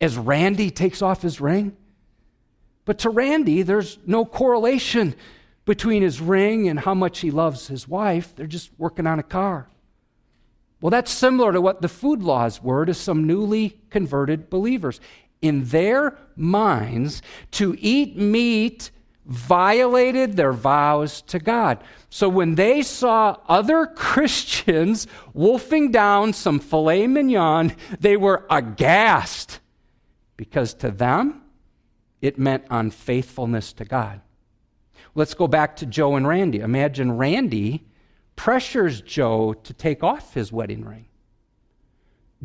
as 0.00 0.16
Randy 0.16 0.70
takes 0.70 1.02
off 1.02 1.22
his 1.22 1.40
ring? 1.40 1.76
But 2.84 2.98
to 3.00 3.10
Randy, 3.10 3.62
there's 3.62 3.98
no 4.06 4.24
correlation 4.24 5.14
between 5.64 6.02
his 6.02 6.20
ring 6.20 6.68
and 6.68 6.80
how 6.80 6.94
much 6.94 7.20
he 7.20 7.30
loves 7.30 7.68
his 7.68 7.86
wife. 7.86 8.34
They're 8.34 8.46
just 8.46 8.70
working 8.78 9.06
on 9.06 9.18
a 9.18 9.22
car. 9.22 9.68
Well, 10.80 10.90
that's 10.90 11.10
similar 11.10 11.52
to 11.52 11.60
what 11.60 11.82
the 11.82 11.88
food 11.88 12.22
laws 12.22 12.62
were 12.62 12.86
to 12.86 12.94
some 12.94 13.26
newly 13.26 13.78
converted 13.90 14.48
believers. 14.48 15.00
In 15.42 15.64
their 15.64 16.16
minds, 16.36 17.22
to 17.52 17.76
eat 17.78 18.16
meat 18.16 18.90
violated 19.26 20.36
their 20.36 20.52
vows 20.52 21.22
to 21.22 21.38
God. 21.38 21.82
So 22.08 22.28
when 22.28 22.56
they 22.56 22.82
saw 22.82 23.36
other 23.48 23.86
Christians 23.94 25.06
wolfing 25.32 25.92
down 25.92 26.32
some 26.32 26.58
filet 26.58 27.06
mignon, 27.06 27.76
they 28.00 28.16
were 28.16 28.46
aghast 28.50 29.60
because 30.36 30.74
to 30.74 30.90
them, 30.90 31.42
it 32.20 32.38
meant 32.38 32.64
unfaithfulness 32.70 33.72
to 33.74 33.84
God. 33.84 34.20
Let's 35.14 35.34
go 35.34 35.46
back 35.46 35.76
to 35.76 35.86
Joe 35.86 36.16
and 36.16 36.26
Randy. 36.26 36.60
Imagine 36.60 37.16
Randy 37.16 37.84
pressures 38.40 39.02
Joe 39.02 39.52
to 39.52 39.74
take 39.74 40.02
off 40.02 40.32
his 40.32 40.50
wedding 40.50 40.82
ring. 40.82 41.04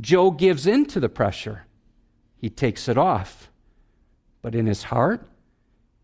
Joe 0.01 0.29
gives 0.29 0.67
in 0.67 0.85
to 0.87 0.99
the 0.99 1.07
pressure. 1.07 1.67
He 2.35 2.49
takes 2.49 2.89
it 2.89 2.97
off. 2.97 3.49
But 4.41 4.55
in 4.55 4.65
his 4.65 4.83
heart, 4.83 5.25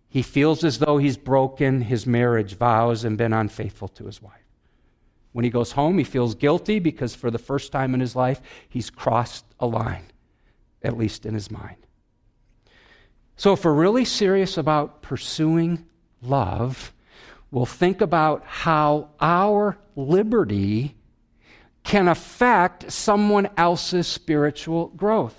he 0.07 0.21
feels 0.21 0.63
as 0.63 0.79
though 0.79 0.97
he's 0.97 1.17
broken 1.17 1.81
his 1.81 2.07
marriage 2.07 2.55
vows 2.55 3.03
and 3.03 3.17
been 3.17 3.33
unfaithful 3.33 3.89
to 3.89 4.05
his 4.05 4.21
wife. 4.21 4.47
When 5.33 5.43
he 5.43 5.51
goes 5.51 5.73
home, 5.73 5.97
he 5.97 6.05
feels 6.05 6.35
guilty 6.35 6.79
because 6.79 7.13
for 7.13 7.29
the 7.29 7.37
first 7.37 7.73
time 7.73 7.93
in 7.93 7.99
his 7.99 8.15
life, 8.15 8.39
he's 8.69 8.89
crossed 8.89 9.43
a 9.59 9.67
line, 9.67 10.05
at 10.81 10.97
least 10.97 11.25
in 11.25 11.33
his 11.33 11.51
mind. 11.51 11.85
So, 13.35 13.51
if 13.51 13.65
we're 13.65 13.73
really 13.73 14.05
serious 14.05 14.57
about 14.57 15.01
pursuing 15.01 15.85
love, 16.21 16.93
we'll 17.51 17.65
think 17.65 18.01
about 18.01 18.43
how 18.45 19.09
our 19.19 19.77
liberty 19.95 20.95
can 21.83 22.07
affect 22.07 22.91
someone 22.91 23.49
else's 23.57 24.07
spiritual 24.07 24.87
growth. 24.89 25.35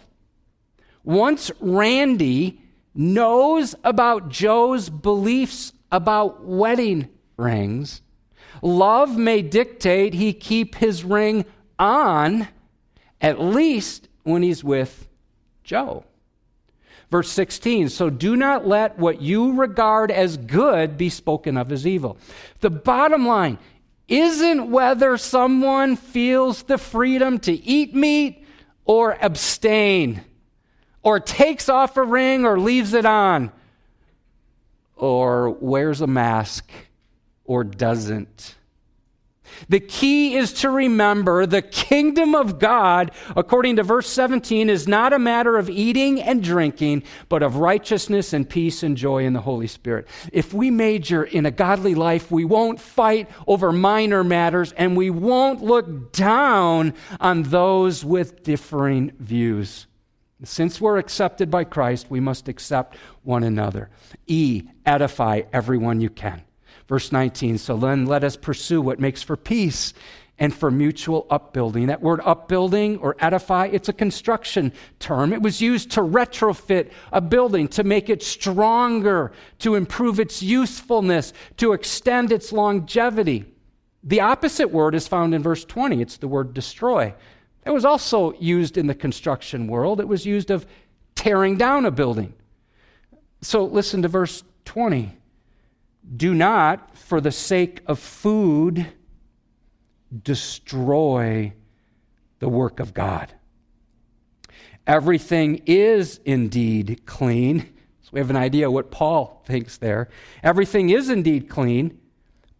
Once 1.05 1.51
Randy 1.61 2.61
knows 2.95 3.75
about 3.83 4.29
Joe's 4.29 4.91
beliefs 4.91 5.73
about 5.91 6.45
wedding 6.45 7.09
rings, 7.37 8.03
love 8.61 9.17
may 9.17 9.43
dictate 9.43 10.15
he 10.15 10.33
keep 10.33 10.77
his 10.77 11.05
ring 11.05 11.45
on 11.79 12.49
at 13.21 13.41
least 13.41 14.09
when 14.25 14.43
he's 14.43 14.63
with 14.63 15.09
Joe. 15.65 16.05
Verse 17.13 17.31
16, 17.31 17.91
so 17.91 18.09
do 18.09 18.37
not 18.37 18.67
let 18.67 18.99
what 18.99 19.21
you 19.21 19.53
regard 19.53 20.11
as 20.11 20.39
good 20.39 20.97
be 20.97 21.11
spoken 21.11 21.59
of 21.59 21.71
as 21.71 21.87
evil. 21.87 22.17
The 22.61 22.71
bottom 22.71 23.27
line 23.27 23.59
isn't 24.09 24.71
whether 24.71 25.19
someone 25.19 25.97
feels 25.97 26.63
the 26.63 26.79
freedom 26.79 27.39
to 27.41 27.53
eat 27.53 27.95
meat 27.95 28.47
or 28.87 29.19
abstain, 29.21 30.23
or 31.03 31.21
takes 31.21 31.69
off 31.69 31.99
a 31.99 32.03
ring 32.03 32.47
or 32.47 32.59
leaves 32.59 32.95
it 32.95 33.05
on, 33.05 33.53
or 34.97 35.51
wears 35.51 36.01
a 36.01 36.07
mask 36.07 36.71
or 37.45 37.63
doesn't. 37.63 38.55
The 39.69 39.81
key 39.81 40.35
is 40.35 40.53
to 40.55 40.71
remember 40.71 41.47
the 41.47 41.63
kingdom 41.63 42.35
of 42.35 42.59
God, 42.59 43.11
according 43.37 43.77
to 43.77 43.83
verse 43.83 44.09
17, 44.09 44.69
is 44.69 44.89
not 44.89 45.13
a 45.13 45.19
matter 45.19 45.57
of 45.57 45.71
eating 45.71 46.21
and 46.21 46.43
drinking, 46.43 47.05
but 47.29 47.43
of 47.43 47.57
righteousness 47.57 48.33
and 48.33 48.49
peace 48.49 48.83
and 48.83 48.97
joy 48.97 49.25
in 49.25 49.33
the 49.33 49.41
Holy 49.41 49.67
Spirit. 49.67 50.09
If 50.33 50.53
we 50.53 50.71
major 50.71 51.25
in 51.25 51.47
a 51.47 51.51
godly 51.51 51.95
life, 51.95 52.31
we 52.31 52.45
won't 52.45 52.81
fight 52.81 53.29
over 53.47 53.73
minor 53.73 54.25
matters 54.25 54.73
and 54.73 54.97
we 54.97 55.11
won't 55.11 55.63
look 55.63 56.13
down 56.13 56.95
on 57.21 57.45
those 57.45 58.05
with 58.05 58.43
differing 58.43 59.13
views. 59.19 59.87
Since 60.45 60.81
we're 60.81 60.99
accepted 60.99 61.51
by 61.51 61.65
Christ, 61.65 62.11
we 62.11 62.19
must 62.19 62.49
accept 62.49 62.97
one 63.23 63.45
another. 63.45 63.91
E, 64.27 64.65
edify 64.85 65.43
everyone 65.53 66.01
you 66.01 66.11
can. 66.11 66.43
Verse 66.93 67.11
19, 67.11 67.57
so 67.57 67.79
then 67.79 68.05
let 68.05 68.23
us 68.23 68.37
pursue 68.37 68.83
what 68.83 69.01
makes 69.01 69.23
for 69.23 69.35
peace 69.35 69.95
and 70.39 70.55
for 70.55 70.71
mutual 70.71 71.27
upbuilding. 71.31 71.87
That 71.87 72.03
word 72.03 72.21
upbuilding 72.23 72.99
or 72.99 73.17
edify, 73.19 73.69
it's 73.69 73.89
a 73.89 73.95
construction 73.95 74.75
term. 74.99 75.33
It 75.33 75.41
was 75.41 75.63
used 75.63 75.93
to 75.93 76.03
retrofit 76.03 76.91
a 77.11 77.23
building, 77.23 77.67
to 77.69 77.83
make 77.83 78.11
it 78.11 78.23
stronger, 78.23 79.33
to 79.61 79.75
improve 79.75 80.21
its 80.21 80.43
usefulness, 80.43 81.33
to 81.57 81.73
extend 81.73 82.31
its 82.31 82.53
longevity. 82.53 83.47
The 84.05 84.21
opposite 84.21 84.69
word 84.69 84.95
is 84.95 85.09
found 85.09 85.33
in 85.33 85.43
verse 85.43 85.65
20. 85.65 86.03
It's 86.03 86.19
the 86.19 86.29
word 86.29 86.53
destroy. 86.53 87.15
It 87.65 87.71
was 87.71 87.87
also 87.87 88.35
used 88.35 88.77
in 88.77 88.87
the 88.87 88.95
construction 88.95 89.67
world. 89.67 89.99
It 89.99 90.09
was 90.09 90.27
used 90.27 90.51
of 90.51 90.67
tearing 91.15 91.57
down 91.57 91.87
a 91.87 91.91
building. 91.91 92.35
So 93.41 93.65
listen 93.65 94.03
to 94.03 94.09
verse 94.09 94.45
20. 94.67 95.17
Do 96.17 96.35
not, 96.35 96.97
for 96.97 97.21
the 97.21 97.31
sake 97.31 97.81
of 97.87 97.99
food, 97.99 98.87
destroy 100.23 101.53
the 102.39 102.49
work 102.49 102.81
of 102.81 102.93
God. 102.93 103.33
Everything 104.87 105.63
is 105.67 106.21
indeed 106.25 107.03
clean. 107.07 107.61
So 108.03 108.11
we 108.13 108.21
have 108.21 108.31
an 108.31 108.37
idea 108.37 108.71
what 108.71 108.91
Paul 108.91 109.43
thinks 109.47 109.79
there. 109.79 110.09
Everything 110.43 110.91
is 110.91 111.09
indeed 111.09 111.49
clean, 111.49 112.01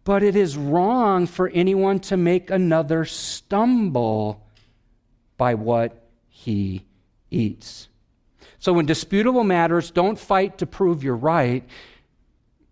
but 0.05 0.23
it 0.23 0.35
is 0.35 0.55
wrong 0.57 1.27
for 1.27 1.49
anyone 1.49 1.99
to 1.99 2.17
make 2.17 2.49
another 2.49 3.03
stumble 3.03 4.47
by 5.37 5.55
what 5.55 6.07
he 6.29 6.85
eats. 7.29 7.89
So, 8.59 8.79
in 8.79 8.85
disputable 8.85 9.43
matters, 9.43 9.91
don't 9.91 10.17
fight 10.17 10.59
to 10.59 10.65
prove 10.65 11.03
you're 11.03 11.17
right 11.17 11.67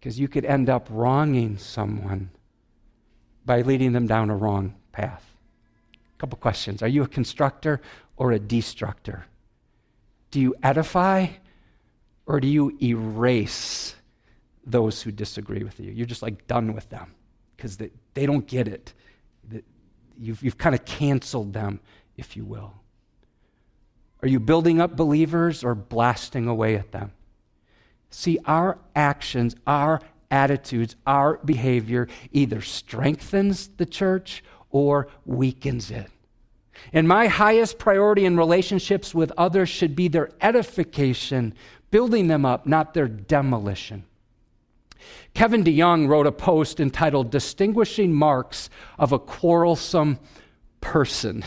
because 0.01 0.19
you 0.19 0.27
could 0.27 0.45
end 0.45 0.67
up 0.67 0.87
wronging 0.89 1.59
someone 1.59 2.31
by 3.45 3.61
leading 3.61 3.93
them 3.93 4.07
down 4.07 4.31
a 4.31 4.35
wrong 4.35 4.73
path. 4.91 5.23
A 5.93 6.17
couple 6.17 6.37
questions 6.39 6.81
Are 6.81 6.87
you 6.87 7.03
a 7.03 7.07
constructor 7.07 7.81
or 8.17 8.31
a 8.31 8.39
destructor? 8.39 9.25
Do 10.31 10.39
you 10.39 10.55
edify 10.63 11.27
or 12.25 12.39
do 12.39 12.47
you 12.47 12.75
erase 12.81 13.95
those 14.65 15.01
who 15.01 15.11
disagree 15.11 15.63
with 15.63 15.79
you? 15.79 15.91
You're 15.91 16.07
just 16.07 16.21
like 16.23 16.47
done 16.47 16.73
with 16.73 16.89
them 16.89 17.13
because 17.55 17.77
they, 17.77 17.91
they 18.13 18.25
don't 18.25 18.47
get 18.47 18.67
it. 18.67 18.93
You've, 20.17 20.41
you've 20.43 20.57
kind 20.57 20.73
of 20.73 20.85
canceled 20.85 21.53
them, 21.53 21.79
if 22.15 22.37
you 22.37 22.45
will. 22.45 22.73
Are 24.21 24.27
you 24.27 24.39
building 24.39 24.79
up 24.79 24.95
believers 24.95 25.63
or 25.63 25.75
blasting 25.75 26.47
away 26.47 26.75
at 26.75 26.91
them? 26.91 27.11
See, 28.11 28.37
our 28.45 28.77
actions, 28.95 29.55
our 29.65 30.01
attitudes, 30.29 30.95
our 31.07 31.37
behavior 31.43 32.07
either 32.31 32.61
strengthens 32.61 33.69
the 33.77 33.85
church 33.85 34.43
or 34.69 35.07
weakens 35.25 35.89
it. 35.89 36.07
And 36.93 37.07
my 37.07 37.27
highest 37.27 37.79
priority 37.79 38.25
in 38.25 38.37
relationships 38.37 39.13
with 39.13 39.31
others 39.37 39.69
should 39.69 39.95
be 39.95 40.07
their 40.07 40.29
edification, 40.41 41.53
building 41.89 42.27
them 42.27 42.45
up, 42.45 42.65
not 42.65 42.93
their 42.93 43.07
demolition. 43.07 44.05
Kevin 45.33 45.63
DeYoung 45.63 46.07
wrote 46.07 46.27
a 46.27 46.31
post 46.31 46.79
entitled 46.79 47.31
Distinguishing 47.31 48.13
Marks 48.13 48.69
of 48.99 49.11
a 49.11 49.19
Quarrelsome 49.19 50.19
Person. 50.79 51.43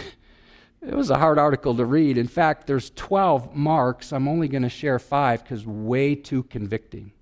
It 0.86 0.94
was 0.94 1.08
a 1.08 1.18
hard 1.18 1.38
article 1.38 1.74
to 1.76 1.84
read. 1.84 2.18
In 2.18 2.28
fact, 2.28 2.66
there's 2.66 2.90
12 2.90 3.56
marks. 3.56 4.12
I'm 4.12 4.28
only 4.28 4.48
going 4.48 4.64
to 4.64 4.68
share 4.68 4.98
five 4.98 5.42
because 5.42 5.66
way 5.66 6.14
too 6.14 6.42
convicting. 6.42 7.12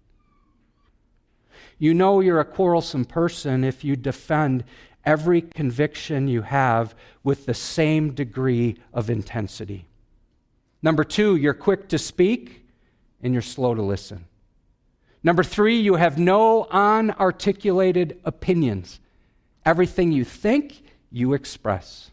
You 1.78 1.94
know 1.94 2.20
you're 2.20 2.40
a 2.40 2.44
quarrelsome 2.44 3.04
person 3.04 3.62
if 3.62 3.84
you 3.84 3.94
defend 3.94 4.64
every 5.04 5.42
conviction 5.42 6.28
you 6.28 6.42
have 6.42 6.94
with 7.22 7.46
the 7.46 7.54
same 7.54 8.14
degree 8.14 8.76
of 8.92 9.10
intensity. 9.10 9.86
Number 10.82 11.04
two, 11.04 11.36
you're 11.36 11.54
quick 11.54 11.88
to 11.88 11.98
speak 11.98 12.66
and 13.22 13.32
you're 13.32 13.42
slow 13.42 13.74
to 13.74 13.82
listen. 13.82 14.24
Number 15.22 15.44
three, 15.44 15.78
you 15.78 15.94
have 15.94 16.18
no 16.18 16.66
unarticulated 16.72 18.18
opinions. 18.24 18.98
Everything 19.64 20.10
you 20.10 20.24
think, 20.24 20.82
you 21.12 21.32
express. 21.34 22.10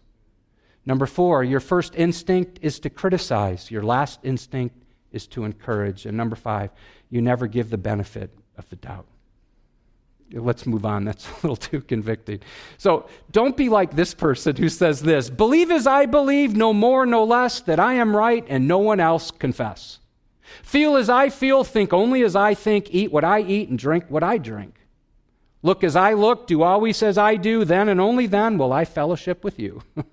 Number 0.90 1.06
four, 1.06 1.44
your 1.44 1.60
first 1.60 1.94
instinct 1.96 2.58
is 2.64 2.80
to 2.80 2.90
criticize, 2.90 3.70
your 3.70 3.84
last 3.84 4.22
instinct 4.24 4.76
is 5.12 5.28
to 5.28 5.44
encourage. 5.44 6.08
And 6.08 6.18
number 6.18 6.36
five, 6.36 6.72
you 7.12 7.22
never 7.22 7.46
give 7.46 7.70
the 7.70 7.78
benefit 7.78 8.32
of 8.58 8.68
the 8.72 8.76
doubt. 8.76 9.06
Let's 10.32 10.66
move 10.66 10.88
on. 10.88 11.06
That's 11.06 11.30
a 11.30 11.34
little 11.44 11.56
too 11.56 11.82
convicting. 11.82 12.40
So 12.80 13.08
don't 13.32 13.56
be 13.56 13.70
like 13.70 13.96
this 13.96 14.16
person 14.16 14.56
who 14.56 14.68
says 14.68 15.00
this 15.04 15.30
Believe 15.30 15.70
as 15.70 15.86
I 15.86 16.08
believe, 16.08 16.56
no 16.56 16.74
more, 16.74 17.06
no 17.06 17.24
less, 17.24 17.60
that 17.62 17.80
I 17.80 17.94
am 17.94 18.16
right 18.16 18.44
and 18.50 18.68
no 18.68 18.80
one 18.80 19.00
else 19.00 19.30
confess. 19.30 20.00
Feel 20.64 20.98
as 20.98 21.08
I 21.08 21.30
feel, 21.30 21.64
think 21.64 21.94
only 21.94 22.24
as 22.24 22.36
I 22.36 22.56
think, 22.56 22.88
eat 22.90 23.12
what 23.12 23.24
I 23.24 23.42
eat, 23.42 23.70
and 23.70 23.78
drink 23.78 24.06
what 24.10 24.24
I 24.24 24.40
drink. 24.40 24.74
Look 25.62 25.84
as 25.84 25.96
I 25.96 26.14
look, 26.14 26.48
do 26.48 26.64
always 26.64 27.04
as 27.04 27.20
I 27.20 27.36
do, 27.36 27.64
then 27.64 27.90
and 27.90 28.02
only 28.02 28.26
then 28.26 28.58
will 28.58 28.74
I 28.74 28.86
fellowship 28.86 29.44
with 29.44 29.60
you. 29.60 29.84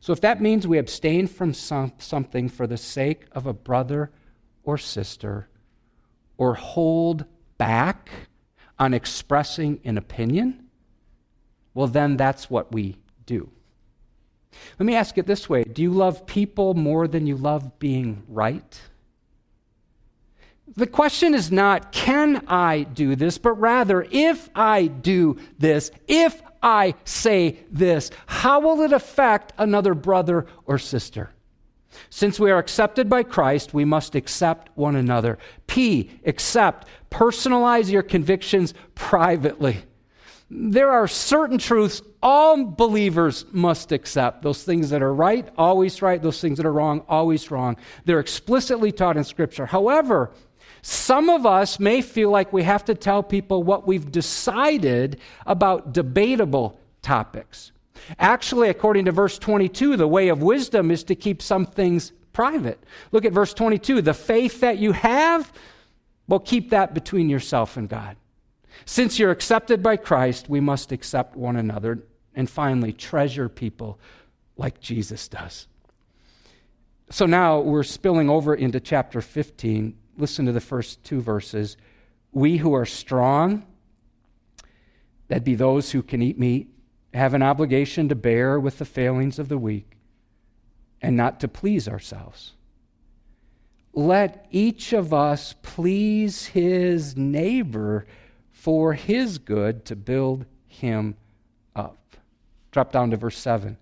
So 0.00 0.12
if 0.12 0.20
that 0.22 0.40
means 0.40 0.66
we 0.66 0.78
abstain 0.78 1.26
from 1.26 1.52
some, 1.52 1.92
something 1.98 2.48
for 2.48 2.66
the 2.66 2.78
sake 2.78 3.26
of 3.32 3.46
a 3.46 3.52
brother 3.52 4.10
or 4.62 4.78
sister, 4.78 5.48
or 6.38 6.54
hold 6.54 7.26
back 7.58 8.10
on 8.78 8.94
expressing 8.94 9.78
an 9.84 9.98
opinion, 9.98 10.64
well, 11.74 11.86
then 11.86 12.16
that's 12.16 12.48
what 12.48 12.72
we 12.72 12.96
do. 13.26 13.50
Let 14.78 14.86
me 14.86 14.94
ask 14.94 15.18
it 15.18 15.26
this 15.26 15.48
way 15.48 15.64
Do 15.64 15.82
you 15.82 15.92
love 15.92 16.26
people 16.26 16.74
more 16.74 17.06
than 17.06 17.26
you 17.26 17.36
love 17.36 17.78
being 17.78 18.24
right? 18.26 18.80
The 20.76 20.86
question 20.86 21.34
is 21.34 21.50
not, 21.50 21.90
can 21.90 22.44
I 22.46 22.82
do 22.84 23.16
this, 23.16 23.38
but 23.38 23.54
rather, 23.54 24.06
if 24.10 24.48
I 24.54 24.86
do 24.86 25.36
this, 25.58 25.90
if 26.06 26.40
I 26.62 26.94
say 27.04 27.60
this, 27.70 28.10
how 28.26 28.60
will 28.60 28.82
it 28.82 28.92
affect 28.92 29.52
another 29.58 29.94
brother 29.94 30.46
or 30.66 30.78
sister? 30.78 31.30
Since 32.08 32.38
we 32.38 32.50
are 32.50 32.58
accepted 32.58 33.08
by 33.08 33.22
Christ, 33.22 33.74
we 33.74 33.84
must 33.84 34.14
accept 34.14 34.70
one 34.76 34.96
another. 34.96 35.38
P, 35.66 36.10
accept. 36.24 36.86
Personalize 37.10 37.90
your 37.90 38.02
convictions 38.02 38.74
privately. 38.94 39.78
There 40.50 40.90
are 40.90 41.06
certain 41.06 41.58
truths 41.58 42.02
all 42.22 42.64
believers 42.64 43.44
must 43.52 43.92
accept. 43.92 44.42
Those 44.42 44.62
things 44.62 44.90
that 44.90 45.02
are 45.02 45.14
right, 45.14 45.48
always 45.56 46.02
right. 46.02 46.20
Those 46.20 46.40
things 46.40 46.58
that 46.58 46.66
are 46.66 46.72
wrong, 46.72 47.04
always 47.08 47.50
wrong. 47.50 47.76
They're 48.04 48.20
explicitly 48.20 48.92
taught 48.92 49.16
in 49.16 49.24
Scripture. 49.24 49.66
However, 49.66 50.32
some 50.82 51.28
of 51.28 51.44
us 51.44 51.78
may 51.78 52.02
feel 52.02 52.30
like 52.30 52.52
we 52.52 52.62
have 52.62 52.84
to 52.86 52.94
tell 52.94 53.22
people 53.22 53.62
what 53.62 53.86
we've 53.86 54.10
decided 54.10 55.20
about 55.46 55.92
debatable 55.92 56.78
topics. 57.02 57.72
Actually, 58.18 58.68
according 58.68 59.04
to 59.04 59.12
verse 59.12 59.38
22, 59.38 59.96
the 59.96 60.08
way 60.08 60.28
of 60.28 60.42
wisdom 60.42 60.90
is 60.90 61.04
to 61.04 61.14
keep 61.14 61.42
some 61.42 61.66
things 61.66 62.12
private. 62.32 62.82
Look 63.12 63.24
at 63.24 63.32
verse 63.32 63.52
22. 63.52 64.02
The 64.02 64.14
faith 64.14 64.60
that 64.60 64.78
you 64.78 64.92
have, 64.92 65.52
well, 66.26 66.40
keep 66.40 66.70
that 66.70 66.94
between 66.94 67.28
yourself 67.28 67.76
and 67.76 67.88
God. 67.88 68.16
Since 68.86 69.18
you're 69.18 69.30
accepted 69.30 69.82
by 69.82 69.96
Christ, 69.96 70.48
we 70.48 70.60
must 70.60 70.92
accept 70.92 71.36
one 71.36 71.56
another. 71.56 72.02
And 72.34 72.48
finally, 72.48 72.92
treasure 72.92 73.48
people 73.48 73.98
like 74.56 74.80
Jesus 74.80 75.28
does. 75.28 75.66
So 77.10 77.26
now 77.26 77.60
we're 77.60 77.82
spilling 77.82 78.30
over 78.30 78.54
into 78.54 78.78
chapter 78.78 79.20
15 79.20 79.96
listen 80.16 80.46
to 80.46 80.52
the 80.52 80.60
first 80.60 81.02
two 81.04 81.20
verses. 81.20 81.76
We 82.32 82.58
who 82.58 82.74
are 82.74 82.86
strong, 82.86 83.66
that 85.28 85.44
be 85.44 85.54
those 85.54 85.90
who 85.92 86.02
can 86.02 86.22
eat 86.22 86.38
meat, 86.38 86.68
have 87.14 87.34
an 87.34 87.42
obligation 87.42 88.08
to 88.08 88.14
bear 88.14 88.58
with 88.58 88.78
the 88.78 88.84
failings 88.84 89.38
of 89.38 89.48
the 89.48 89.58
weak 89.58 89.96
and 91.02 91.16
not 91.16 91.40
to 91.40 91.48
please 91.48 91.88
ourselves. 91.88 92.52
Let 93.92 94.46
each 94.50 94.92
of 94.92 95.12
us 95.12 95.54
please 95.62 96.46
his 96.46 97.16
neighbor 97.16 98.06
for 98.50 98.94
his 98.94 99.38
good 99.38 99.84
to 99.86 99.96
build 99.96 100.46
him 100.66 101.16
up. 101.74 102.16
Drop 102.70 102.92
down 102.92 103.10
to 103.10 103.16
verse 103.16 103.38
7. 103.38 103.76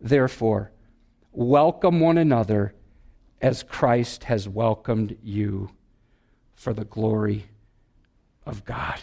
Therefore, 0.00 0.70
welcome 1.32 1.98
one 1.98 2.18
another 2.18 2.74
as 3.42 3.64
Christ 3.64 4.24
has 4.24 4.48
welcomed 4.48 5.18
you 5.22 5.70
for 6.54 6.72
the 6.72 6.84
glory 6.84 7.44
of 8.46 8.64
God. 8.64 9.00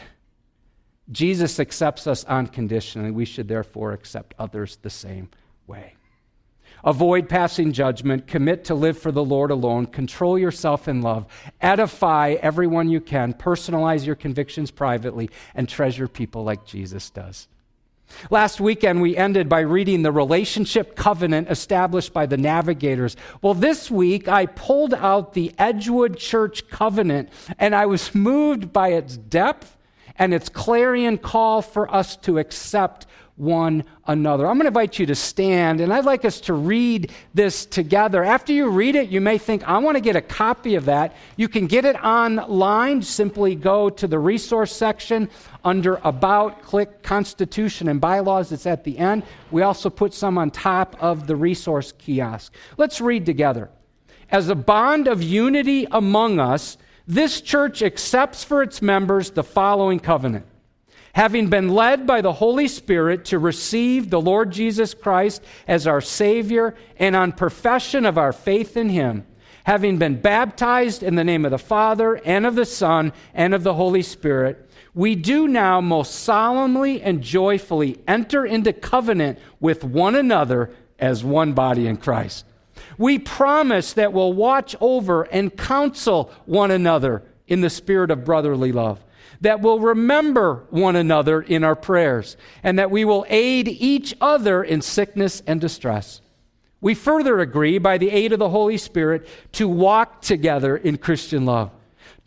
Jesus 1.12 1.60
accepts 1.60 2.08
us 2.08 2.24
unconditionally. 2.24 3.12
We 3.12 3.26
should 3.26 3.48
therefore 3.48 3.92
accept 3.92 4.34
others 4.40 4.78
the 4.82 4.90
same 4.90 5.30
way. 5.68 5.96
Avoid 6.84 7.28
passing 7.28 7.74
judgment. 7.74 8.28
Commit 8.28 8.64
to 8.66 8.76
live 8.76 8.98
for 8.98 9.12
the 9.12 9.24
Lord 9.24 9.52
alone. 9.52 9.86
Control 9.86 10.40
yourself 10.40 10.88
in 10.88 11.02
love. 11.02 11.26
Edify 11.60 12.38
everyone 12.42 12.90
you 12.90 13.02
can. 13.02 13.34
Personalize 13.34 14.06
your 14.06 14.16
convictions 14.16 14.72
privately 14.72 15.30
and 15.56 15.68
treasure 15.68 16.08
people 16.08 16.44
like 16.44 16.66
Jesus 16.66 17.10
does. 17.10 17.50
Last 18.30 18.60
weekend, 18.60 19.02
we 19.02 19.16
ended 19.16 19.48
by 19.50 19.62
reading 19.62 20.02
the 20.02 20.12
relationship 20.12 20.96
covenant 20.96 21.50
established 21.50 22.14
by 22.14 22.26
the 22.26 22.38
navigators. 22.38 23.16
Well, 23.42 23.54
this 23.54 23.90
week, 23.90 24.28
I 24.28 24.46
pulled 24.46 24.94
out 24.94 25.34
the 25.34 25.54
Edgewood 25.58 26.18
Church 26.18 26.68
covenant, 26.70 27.30
and 27.58 27.74
I 27.74 27.86
was 27.86 28.14
moved 28.14 28.74
by 28.74 28.90
its 28.90 29.18
depth 29.18 29.78
and 30.18 30.34
its 30.34 30.50
clarion 30.50 31.18
call 31.18 31.62
for 31.62 31.94
us 31.94 32.18
to 32.18 32.38
accept 32.38 33.08
one 33.40 33.86
another. 34.06 34.46
I'm 34.46 34.56
going 34.56 34.66
to 34.66 34.68
invite 34.68 35.00
you 35.00 35.06
to 35.06 35.16
stand, 35.16 35.80
and 35.80 35.94
I'd 35.94 36.06
like 36.06 36.26
us 36.26 36.42
to 36.42 36.54
read 36.54 37.12
this 37.34 37.66
together. 37.66 38.24
After 38.24 38.52
you 38.52 38.70
read 38.70 38.96
it, 38.96 39.10
you 39.10 39.22
may 39.22 39.38
think, 39.38 39.68
I 39.68 39.78
want 39.78 39.96
to 39.96 40.02
get 40.02 40.16
a 40.16 40.22
copy 40.22 40.76
of 40.76 40.86
that. 40.86 41.16
You 41.38 41.48
can 41.48 41.68
get 41.68 41.86
it 41.86 41.96
online. 42.04 43.02
Simply 43.02 43.56
go 43.56 43.90
to 43.90 44.08
the 44.08 44.20
resource 44.20 44.76
section 44.76 45.30
under 45.64 46.02
About, 46.04 46.62
click 46.64 47.02
Constitution 47.02 47.88
and 47.88 48.02
Bylaws. 48.02 48.52
It's 48.52 48.66
at 48.66 48.84
the 48.84 48.98
end. 48.98 49.24
We 49.52 49.62
also 49.62 49.90
put 49.90 50.14
some 50.14 50.38
on 50.38 50.52
top 50.52 50.98
of 51.00 51.26
the 51.26 51.36
resource 51.36 51.94
kiosk. 51.94 52.54
Let's 52.78 53.00
read 53.00 53.26
together. 53.26 53.70
As 54.30 54.50
a 54.50 54.56
bond 54.56 55.08
of 55.08 55.24
unity 55.24 55.88
among 55.92 56.40
us, 56.40 56.78
this 57.08 57.42
church 57.42 57.82
accepts 57.82 58.44
for 58.44 58.62
its 58.62 58.82
members 58.82 59.32
the 59.32 59.44
following 59.44 60.00
covenant 60.00 60.46
having 61.14 61.50
been 61.50 61.70
led 61.70 62.06
by 62.06 62.22
the 62.22 62.34
Holy 62.34 62.68
Spirit 62.68 63.26
to 63.26 63.40
receive 63.40 64.10
the 64.10 64.22
Lord 64.22 64.52
Jesus 64.52 64.94
Christ 64.94 65.44
as 65.68 65.88
our 65.88 66.02
Savior, 66.02 66.76
and 66.98 67.16
on 67.16 67.32
profession 67.32 68.06
of 68.06 68.18
our 68.18 68.34
faith 68.34 68.78
in 68.78 68.90
Him, 68.90 69.26
having 69.64 69.98
been 69.98 70.22
baptized 70.22 71.04
in 71.04 71.16
the 71.16 71.24
name 71.24 71.46
of 71.46 71.52
the 71.52 71.58
Father, 71.58 72.16
and 72.26 72.46
of 72.46 72.56
the 72.56 72.66
Son, 72.66 73.14
and 73.34 73.54
of 73.54 73.64
the 73.64 73.74
Holy 73.74 74.02
Spirit, 74.02 74.70
we 74.94 75.16
do 75.16 75.48
now 75.48 75.80
most 75.82 76.16
solemnly 76.16 77.02
and 77.02 77.22
joyfully 77.22 78.00
enter 78.08 78.46
into 78.46 78.74
covenant 78.74 79.40
with 79.60 79.84
one 79.84 80.16
another 80.16 80.72
as 80.98 81.24
one 81.24 81.54
body 81.54 81.88
in 81.88 81.98
Christ. 81.98 82.46
We 82.98 83.20
promise 83.20 83.94
that 83.94 84.14
we'll 84.14 84.34
watch 84.34 84.76
over 84.82 85.24
and 85.24 85.56
counsel 85.56 86.32
one 86.46 86.72
another 86.72 87.24
in 87.48 87.62
the 87.62 87.70
spirit 87.70 88.12
of 88.12 88.26
brotherly 88.26 88.72
love 88.72 89.00
that 89.42 89.60
we 89.60 89.66
will 89.66 89.80
remember 89.80 90.66
one 90.70 90.96
another 90.96 91.42
in 91.42 91.64
our 91.64 91.76
prayers, 91.76 92.38
and 92.64 92.78
that 92.78 92.92
we 92.92 93.06
will 93.06 93.26
aid 93.30 93.68
each 93.68 94.14
other 94.20 94.64
in 94.64 94.82
sickness 94.82 95.42
and 95.48 95.62
distress. 95.62 96.22
We 96.82 96.96
further 96.96 97.40
agree, 97.40 97.78
by 97.78 97.98
the 97.98 98.10
aid 98.10 98.34
of 98.34 98.40
the 98.40 98.50
Holy 98.50 98.78
Spirit, 98.78 99.28
to 99.54 99.68
walk 99.68 100.22
together 100.22 100.78
in 100.78 100.98
Christian 100.98 101.46
love, 101.46 101.72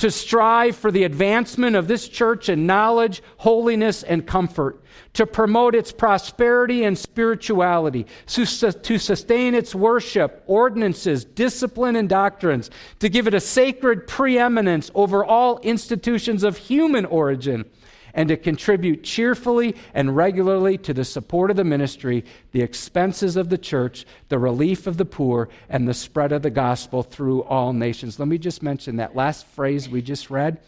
to 0.02 0.10
strive 0.10 0.74
for 0.74 0.90
the 0.90 1.04
advancement 1.04 1.76
of 1.76 1.86
this 1.86 2.08
church 2.08 2.48
in 2.48 2.66
knowledge, 2.66 3.22
holiness, 3.36 4.02
and 4.02 4.26
comfort, 4.26 4.82
to 5.12 5.24
promote 5.24 5.76
its 5.76 5.92
prosperity 5.92 6.82
and 6.82 6.98
spirituality, 6.98 8.04
to, 8.26 8.44
sustain 8.44 9.54
its 9.54 9.76
worship, 9.76 10.42
ordinances, 10.48 11.24
discipline, 11.24 11.94
and 11.94 12.08
doctrines, 12.08 12.68
to 12.98 13.08
give 13.08 13.28
it 13.28 13.34
a 13.34 13.38
sacred 13.38 14.08
preeminence 14.08 14.90
over 14.96 15.24
all 15.24 15.60
institutions 15.60 16.42
of 16.42 16.56
human 16.56 17.04
origin, 17.04 17.64
and 18.14 18.28
to 18.28 18.36
contribute 18.36 19.02
cheerfully 19.02 19.74
and 19.94 20.16
regularly 20.16 20.78
to 20.78 20.94
the 20.94 21.04
support 21.04 21.50
of 21.50 21.56
the 21.56 21.64
ministry, 21.64 22.24
the 22.52 22.62
expenses 22.62 23.36
of 23.36 23.48
the 23.48 23.58
church, 23.58 24.04
the 24.28 24.38
relief 24.38 24.86
of 24.86 24.96
the 24.96 25.04
poor, 25.04 25.48
and 25.68 25.88
the 25.88 25.94
spread 25.94 26.32
of 26.32 26.42
the 26.42 26.50
gospel 26.50 27.02
through 27.02 27.42
all 27.44 27.72
nations. 27.72 28.18
Let 28.18 28.28
me 28.28 28.38
just 28.38 28.62
mention 28.62 28.96
that 28.96 29.16
last 29.16 29.46
phrase 29.46 29.88
we 29.88 30.02
just 30.02 30.30
read 30.30 30.60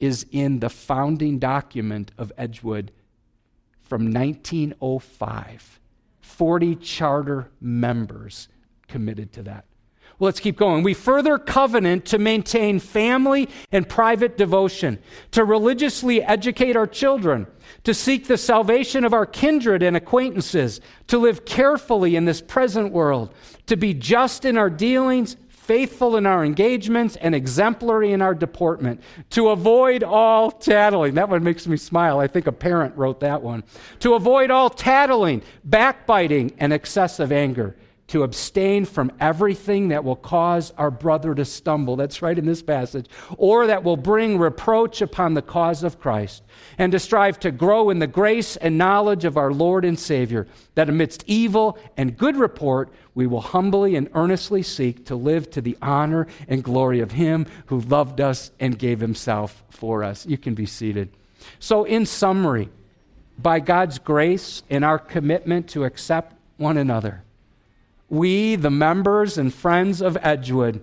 is 0.00 0.26
in 0.30 0.60
the 0.60 0.70
founding 0.70 1.38
document 1.38 2.12
of 2.18 2.32
Edgewood 2.36 2.92
from 3.82 4.12
1905. 4.12 5.80
40 6.20 6.76
charter 6.76 7.50
members 7.60 8.48
committed 8.86 9.32
to 9.32 9.42
that. 9.44 9.64
Let's 10.20 10.40
keep 10.40 10.56
going. 10.56 10.82
We 10.82 10.94
further 10.94 11.38
covenant 11.38 12.04
to 12.06 12.18
maintain 12.18 12.80
family 12.80 13.48
and 13.70 13.88
private 13.88 14.36
devotion, 14.36 14.98
to 15.30 15.44
religiously 15.44 16.22
educate 16.22 16.74
our 16.74 16.88
children, 16.88 17.46
to 17.84 17.94
seek 17.94 18.26
the 18.26 18.36
salvation 18.36 19.04
of 19.04 19.14
our 19.14 19.26
kindred 19.26 19.82
and 19.82 19.96
acquaintances, 19.96 20.80
to 21.06 21.18
live 21.18 21.44
carefully 21.44 22.16
in 22.16 22.24
this 22.24 22.40
present 22.40 22.92
world, 22.92 23.32
to 23.66 23.76
be 23.76 23.94
just 23.94 24.44
in 24.44 24.58
our 24.58 24.70
dealings, 24.70 25.36
faithful 25.50 26.16
in 26.16 26.26
our 26.26 26.44
engagements, 26.44 27.14
and 27.16 27.32
exemplary 27.32 28.10
in 28.10 28.20
our 28.20 28.34
deportment, 28.34 29.00
to 29.30 29.50
avoid 29.50 30.02
all 30.02 30.50
tattling. 30.50 31.14
That 31.14 31.28
one 31.28 31.44
makes 31.44 31.68
me 31.68 31.76
smile. 31.76 32.18
I 32.18 32.26
think 32.26 32.48
a 32.48 32.52
parent 32.52 32.96
wrote 32.96 33.20
that 33.20 33.40
one. 33.40 33.62
To 34.00 34.14
avoid 34.14 34.50
all 34.50 34.68
tattling, 34.68 35.42
backbiting, 35.62 36.54
and 36.58 36.72
excessive 36.72 37.30
anger 37.30 37.76
to 38.08 38.22
abstain 38.22 38.86
from 38.86 39.12
everything 39.20 39.88
that 39.88 40.02
will 40.02 40.16
cause 40.16 40.72
our 40.78 40.90
brother 40.90 41.34
to 41.34 41.44
stumble. 41.44 41.94
That's 41.96 42.22
right 42.22 42.38
in 42.38 42.46
this 42.46 42.62
passage. 42.62 43.06
Or 43.36 43.66
that 43.66 43.84
will 43.84 43.98
bring 43.98 44.38
reproach 44.38 45.02
upon 45.02 45.34
the 45.34 45.42
cause 45.42 45.82
of 45.82 46.00
Christ. 46.00 46.42
And 46.78 46.90
to 46.92 46.98
strive 46.98 47.38
to 47.40 47.50
grow 47.50 47.90
in 47.90 47.98
the 47.98 48.06
grace 48.06 48.56
and 48.56 48.78
knowledge 48.78 49.26
of 49.26 49.36
our 49.36 49.52
Lord 49.52 49.84
and 49.84 49.98
Savior, 49.98 50.46
that 50.74 50.88
amidst 50.88 51.22
evil 51.26 51.78
and 51.96 52.16
good 52.16 52.36
report, 52.36 52.90
we 53.14 53.26
will 53.26 53.42
humbly 53.42 53.94
and 53.94 54.08
earnestly 54.14 54.62
seek 54.62 55.04
to 55.06 55.14
live 55.14 55.50
to 55.50 55.60
the 55.60 55.76
honor 55.82 56.26
and 56.48 56.64
glory 56.64 57.00
of 57.00 57.12
Him 57.12 57.46
who 57.66 57.80
loved 57.80 58.20
us 58.22 58.50
and 58.58 58.78
gave 58.78 59.00
Himself 59.00 59.62
for 59.68 60.02
us. 60.02 60.24
You 60.24 60.38
can 60.38 60.54
be 60.54 60.66
seated. 60.66 61.10
So, 61.60 61.84
in 61.84 62.06
summary, 62.06 62.70
by 63.38 63.60
God's 63.60 63.98
grace 63.98 64.62
and 64.70 64.84
our 64.84 64.98
commitment 64.98 65.68
to 65.70 65.84
accept 65.84 66.34
one 66.56 66.76
another, 66.76 67.22
we, 68.08 68.56
the 68.56 68.70
members 68.70 69.36
and 69.38 69.52
friends 69.52 70.00
of 70.00 70.16
Edgewood, 70.22 70.82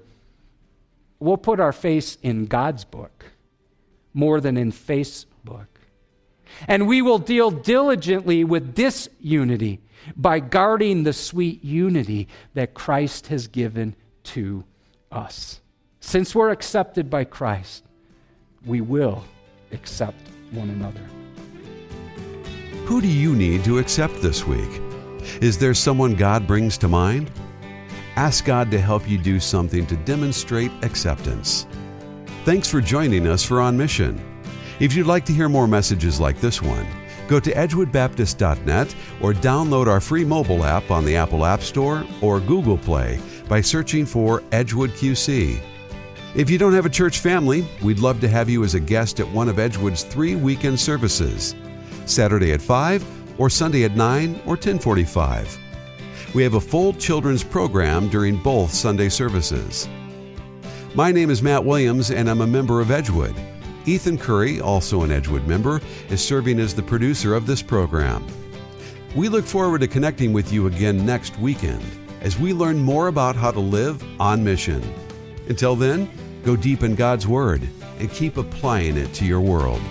will 1.19 1.37
put 1.37 1.59
our 1.59 1.73
face 1.73 2.17
in 2.21 2.45
God's 2.45 2.85
book 2.85 3.25
more 4.13 4.39
than 4.39 4.57
in 4.57 4.71
Facebook. 4.71 5.67
And 6.67 6.87
we 6.87 7.01
will 7.01 7.19
deal 7.19 7.51
diligently 7.51 8.43
with 8.43 8.75
disunity 8.75 9.81
by 10.15 10.39
guarding 10.39 11.03
the 11.03 11.13
sweet 11.13 11.63
unity 11.63 12.27
that 12.53 12.73
Christ 12.73 13.27
has 13.27 13.47
given 13.47 13.95
to 14.23 14.63
us. 15.11 15.61
Since 15.99 16.35
we're 16.35 16.51
accepted 16.51 17.09
by 17.09 17.23
Christ, 17.23 17.83
we 18.65 18.81
will 18.81 19.23
accept 19.71 20.21
one 20.51 20.69
another. 20.69 21.01
Who 22.85 23.01
do 23.01 23.07
you 23.07 23.35
need 23.35 23.63
to 23.63 23.79
accept 23.79 24.21
this 24.21 24.45
week? 24.45 24.84
Is 25.41 25.57
there 25.57 25.73
someone 25.73 26.15
God 26.15 26.47
brings 26.47 26.77
to 26.79 26.87
mind? 26.87 27.31
Ask 28.15 28.45
God 28.45 28.71
to 28.71 28.79
help 28.79 29.09
you 29.09 29.17
do 29.17 29.39
something 29.39 29.85
to 29.87 29.97
demonstrate 29.97 30.71
acceptance. 30.83 31.67
Thanks 32.45 32.69
for 32.69 32.79
joining 32.79 33.27
us 33.27 33.43
for 33.43 33.59
On 33.59 33.75
Mission. 33.75 34.21
If 34.79 34.93
you'd 34.93 35.07
like 35.07 35.25
to 35.25 35.33
hear 35.33 35.49
more 35.49 35.67
messages 35.67 36.19
like 36.19 36.39
this 36.39 36.61
one, 36.61 36.85
go 37.27 37.39
to 37.39 37.51
edgewoodbaptist.net 37.51 38.95
or 39.21 39.33
download 39.33 39.87
our 39.87 39.99
free 39.99 40.23
mobile 40.23 40.63
app 40.63 40.91
on 40.91 41.05
the 41.05 41.15
Apple 41.15 41.45
App 41.45 41.61
Store 41.61 42.05
or 42.21 42.39
Google 42.39 42.77
Play 42.77 43.19
by 43.49 43.61
searching 43.61 44.05
for 44.05 44.43
Edgewood 44.51 44.91
QC. 44.91 45.61
If 46.35 46.49
you 46.49 46.57
don't 46.57 46.73
have 46.73 46.85
a 46.85 46.89
church 46.89 47.19
family, 47.19 47.65
we'd 47.81 47.99
love 47.99 48.19
to 48.21 48.27
have 48.27 48.49
you 48.49 48.63
as 48.63 48.75
a 48.75 48.79
guest 48.79 49.19
at 49.19 49.29
one 49.29 49.47
of 49.47 49.57
Edgewood's 49.57 50.03
three 50.03 50.35
weekend 50.35 50.79
services 50.79 51.55
Saturday 52.05 52.51
at 52.51 52.61
5 52.61 53.14
or 53.37 53.49
Sunday 53.49 53.83
at 53.83 53.95
9 53.95 54.35
or 54.45 54.55
1045. 54.55 55.57
We 56.33 56.43
have 56.43 56.55
a 56.55 56.61
full 56.61 56.93
children's 56.93 57.43
program 57.43 58.09
during 58.09 58.37
both 58.37 58.73
Sunday 58.73 59.09
services. 59.09 59.87
My 60.93 61.11
name 61.11 61.29
is 61.29 61.41
Matt 61.41 61.63
Williams 61.63 62.11
and 62.11 62.29
I'm 62.29 62.41
a 62.41 62.47
member 62.47 62.81
of 62.81 62.91
Edgewood. 62.91 63.35
Ethan 63.85 64.17
Curry, 64.17 64.59
also 64.59 65.03
an 65.03 65.11
Edgewood 65.11 65.47
member, 65.47 65.81
is 66.09 66.23
serving 66.23 66.59
as 66.59 66.73
the 66.73 66.81
producer 66.81 67.35
of 67.35 67.45
this 67.45 67.61
program. 67.61 68.25
We 69.15 69.29
look 69.29 69.45
forward 69.45 69.81
to 69.81 69.87
connecting 69.87 70.33
with 70.33 70.51
you 70.51 70.67
again 70.67 71.05
next 71.05 71.37
weekend 71.39 71.83
as 72.21 72.39
we 72.39 72.53
learn 72.53 72.79
more 72.79 73.07
about 73.07 73.35
how 73.35 73.51
to 73.51 73.59
live 73.59 74.03
on 74.19 74.43
mission. 74.43 74.81
Until 75.47 75.75
then, 75.75 76.09
go 76.43 76.55
deep 76.55 76.83
in 76.83 76.95
God's 76.95 77.27
Word 77.27 77.67
and 77.99 78.11
keep 78.11 78.37
applying 78.37 78.97
it 78.97 79.13
to 79.13 79.25
your 79.25 79.41
world. 79.41 79.81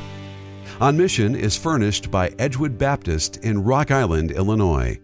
On 0.80 0.96
Mission 0.96 1.36
is 1.36 1.56
furnished 1.56 2.10
by 2.10 2.34
Edgewood 2.36 2.76
Baptist 2.76 3.36
in 3.44 3.62
Rock 3.62 3.92
Island, 3.92 4.32
Illinois. 4.32 4.98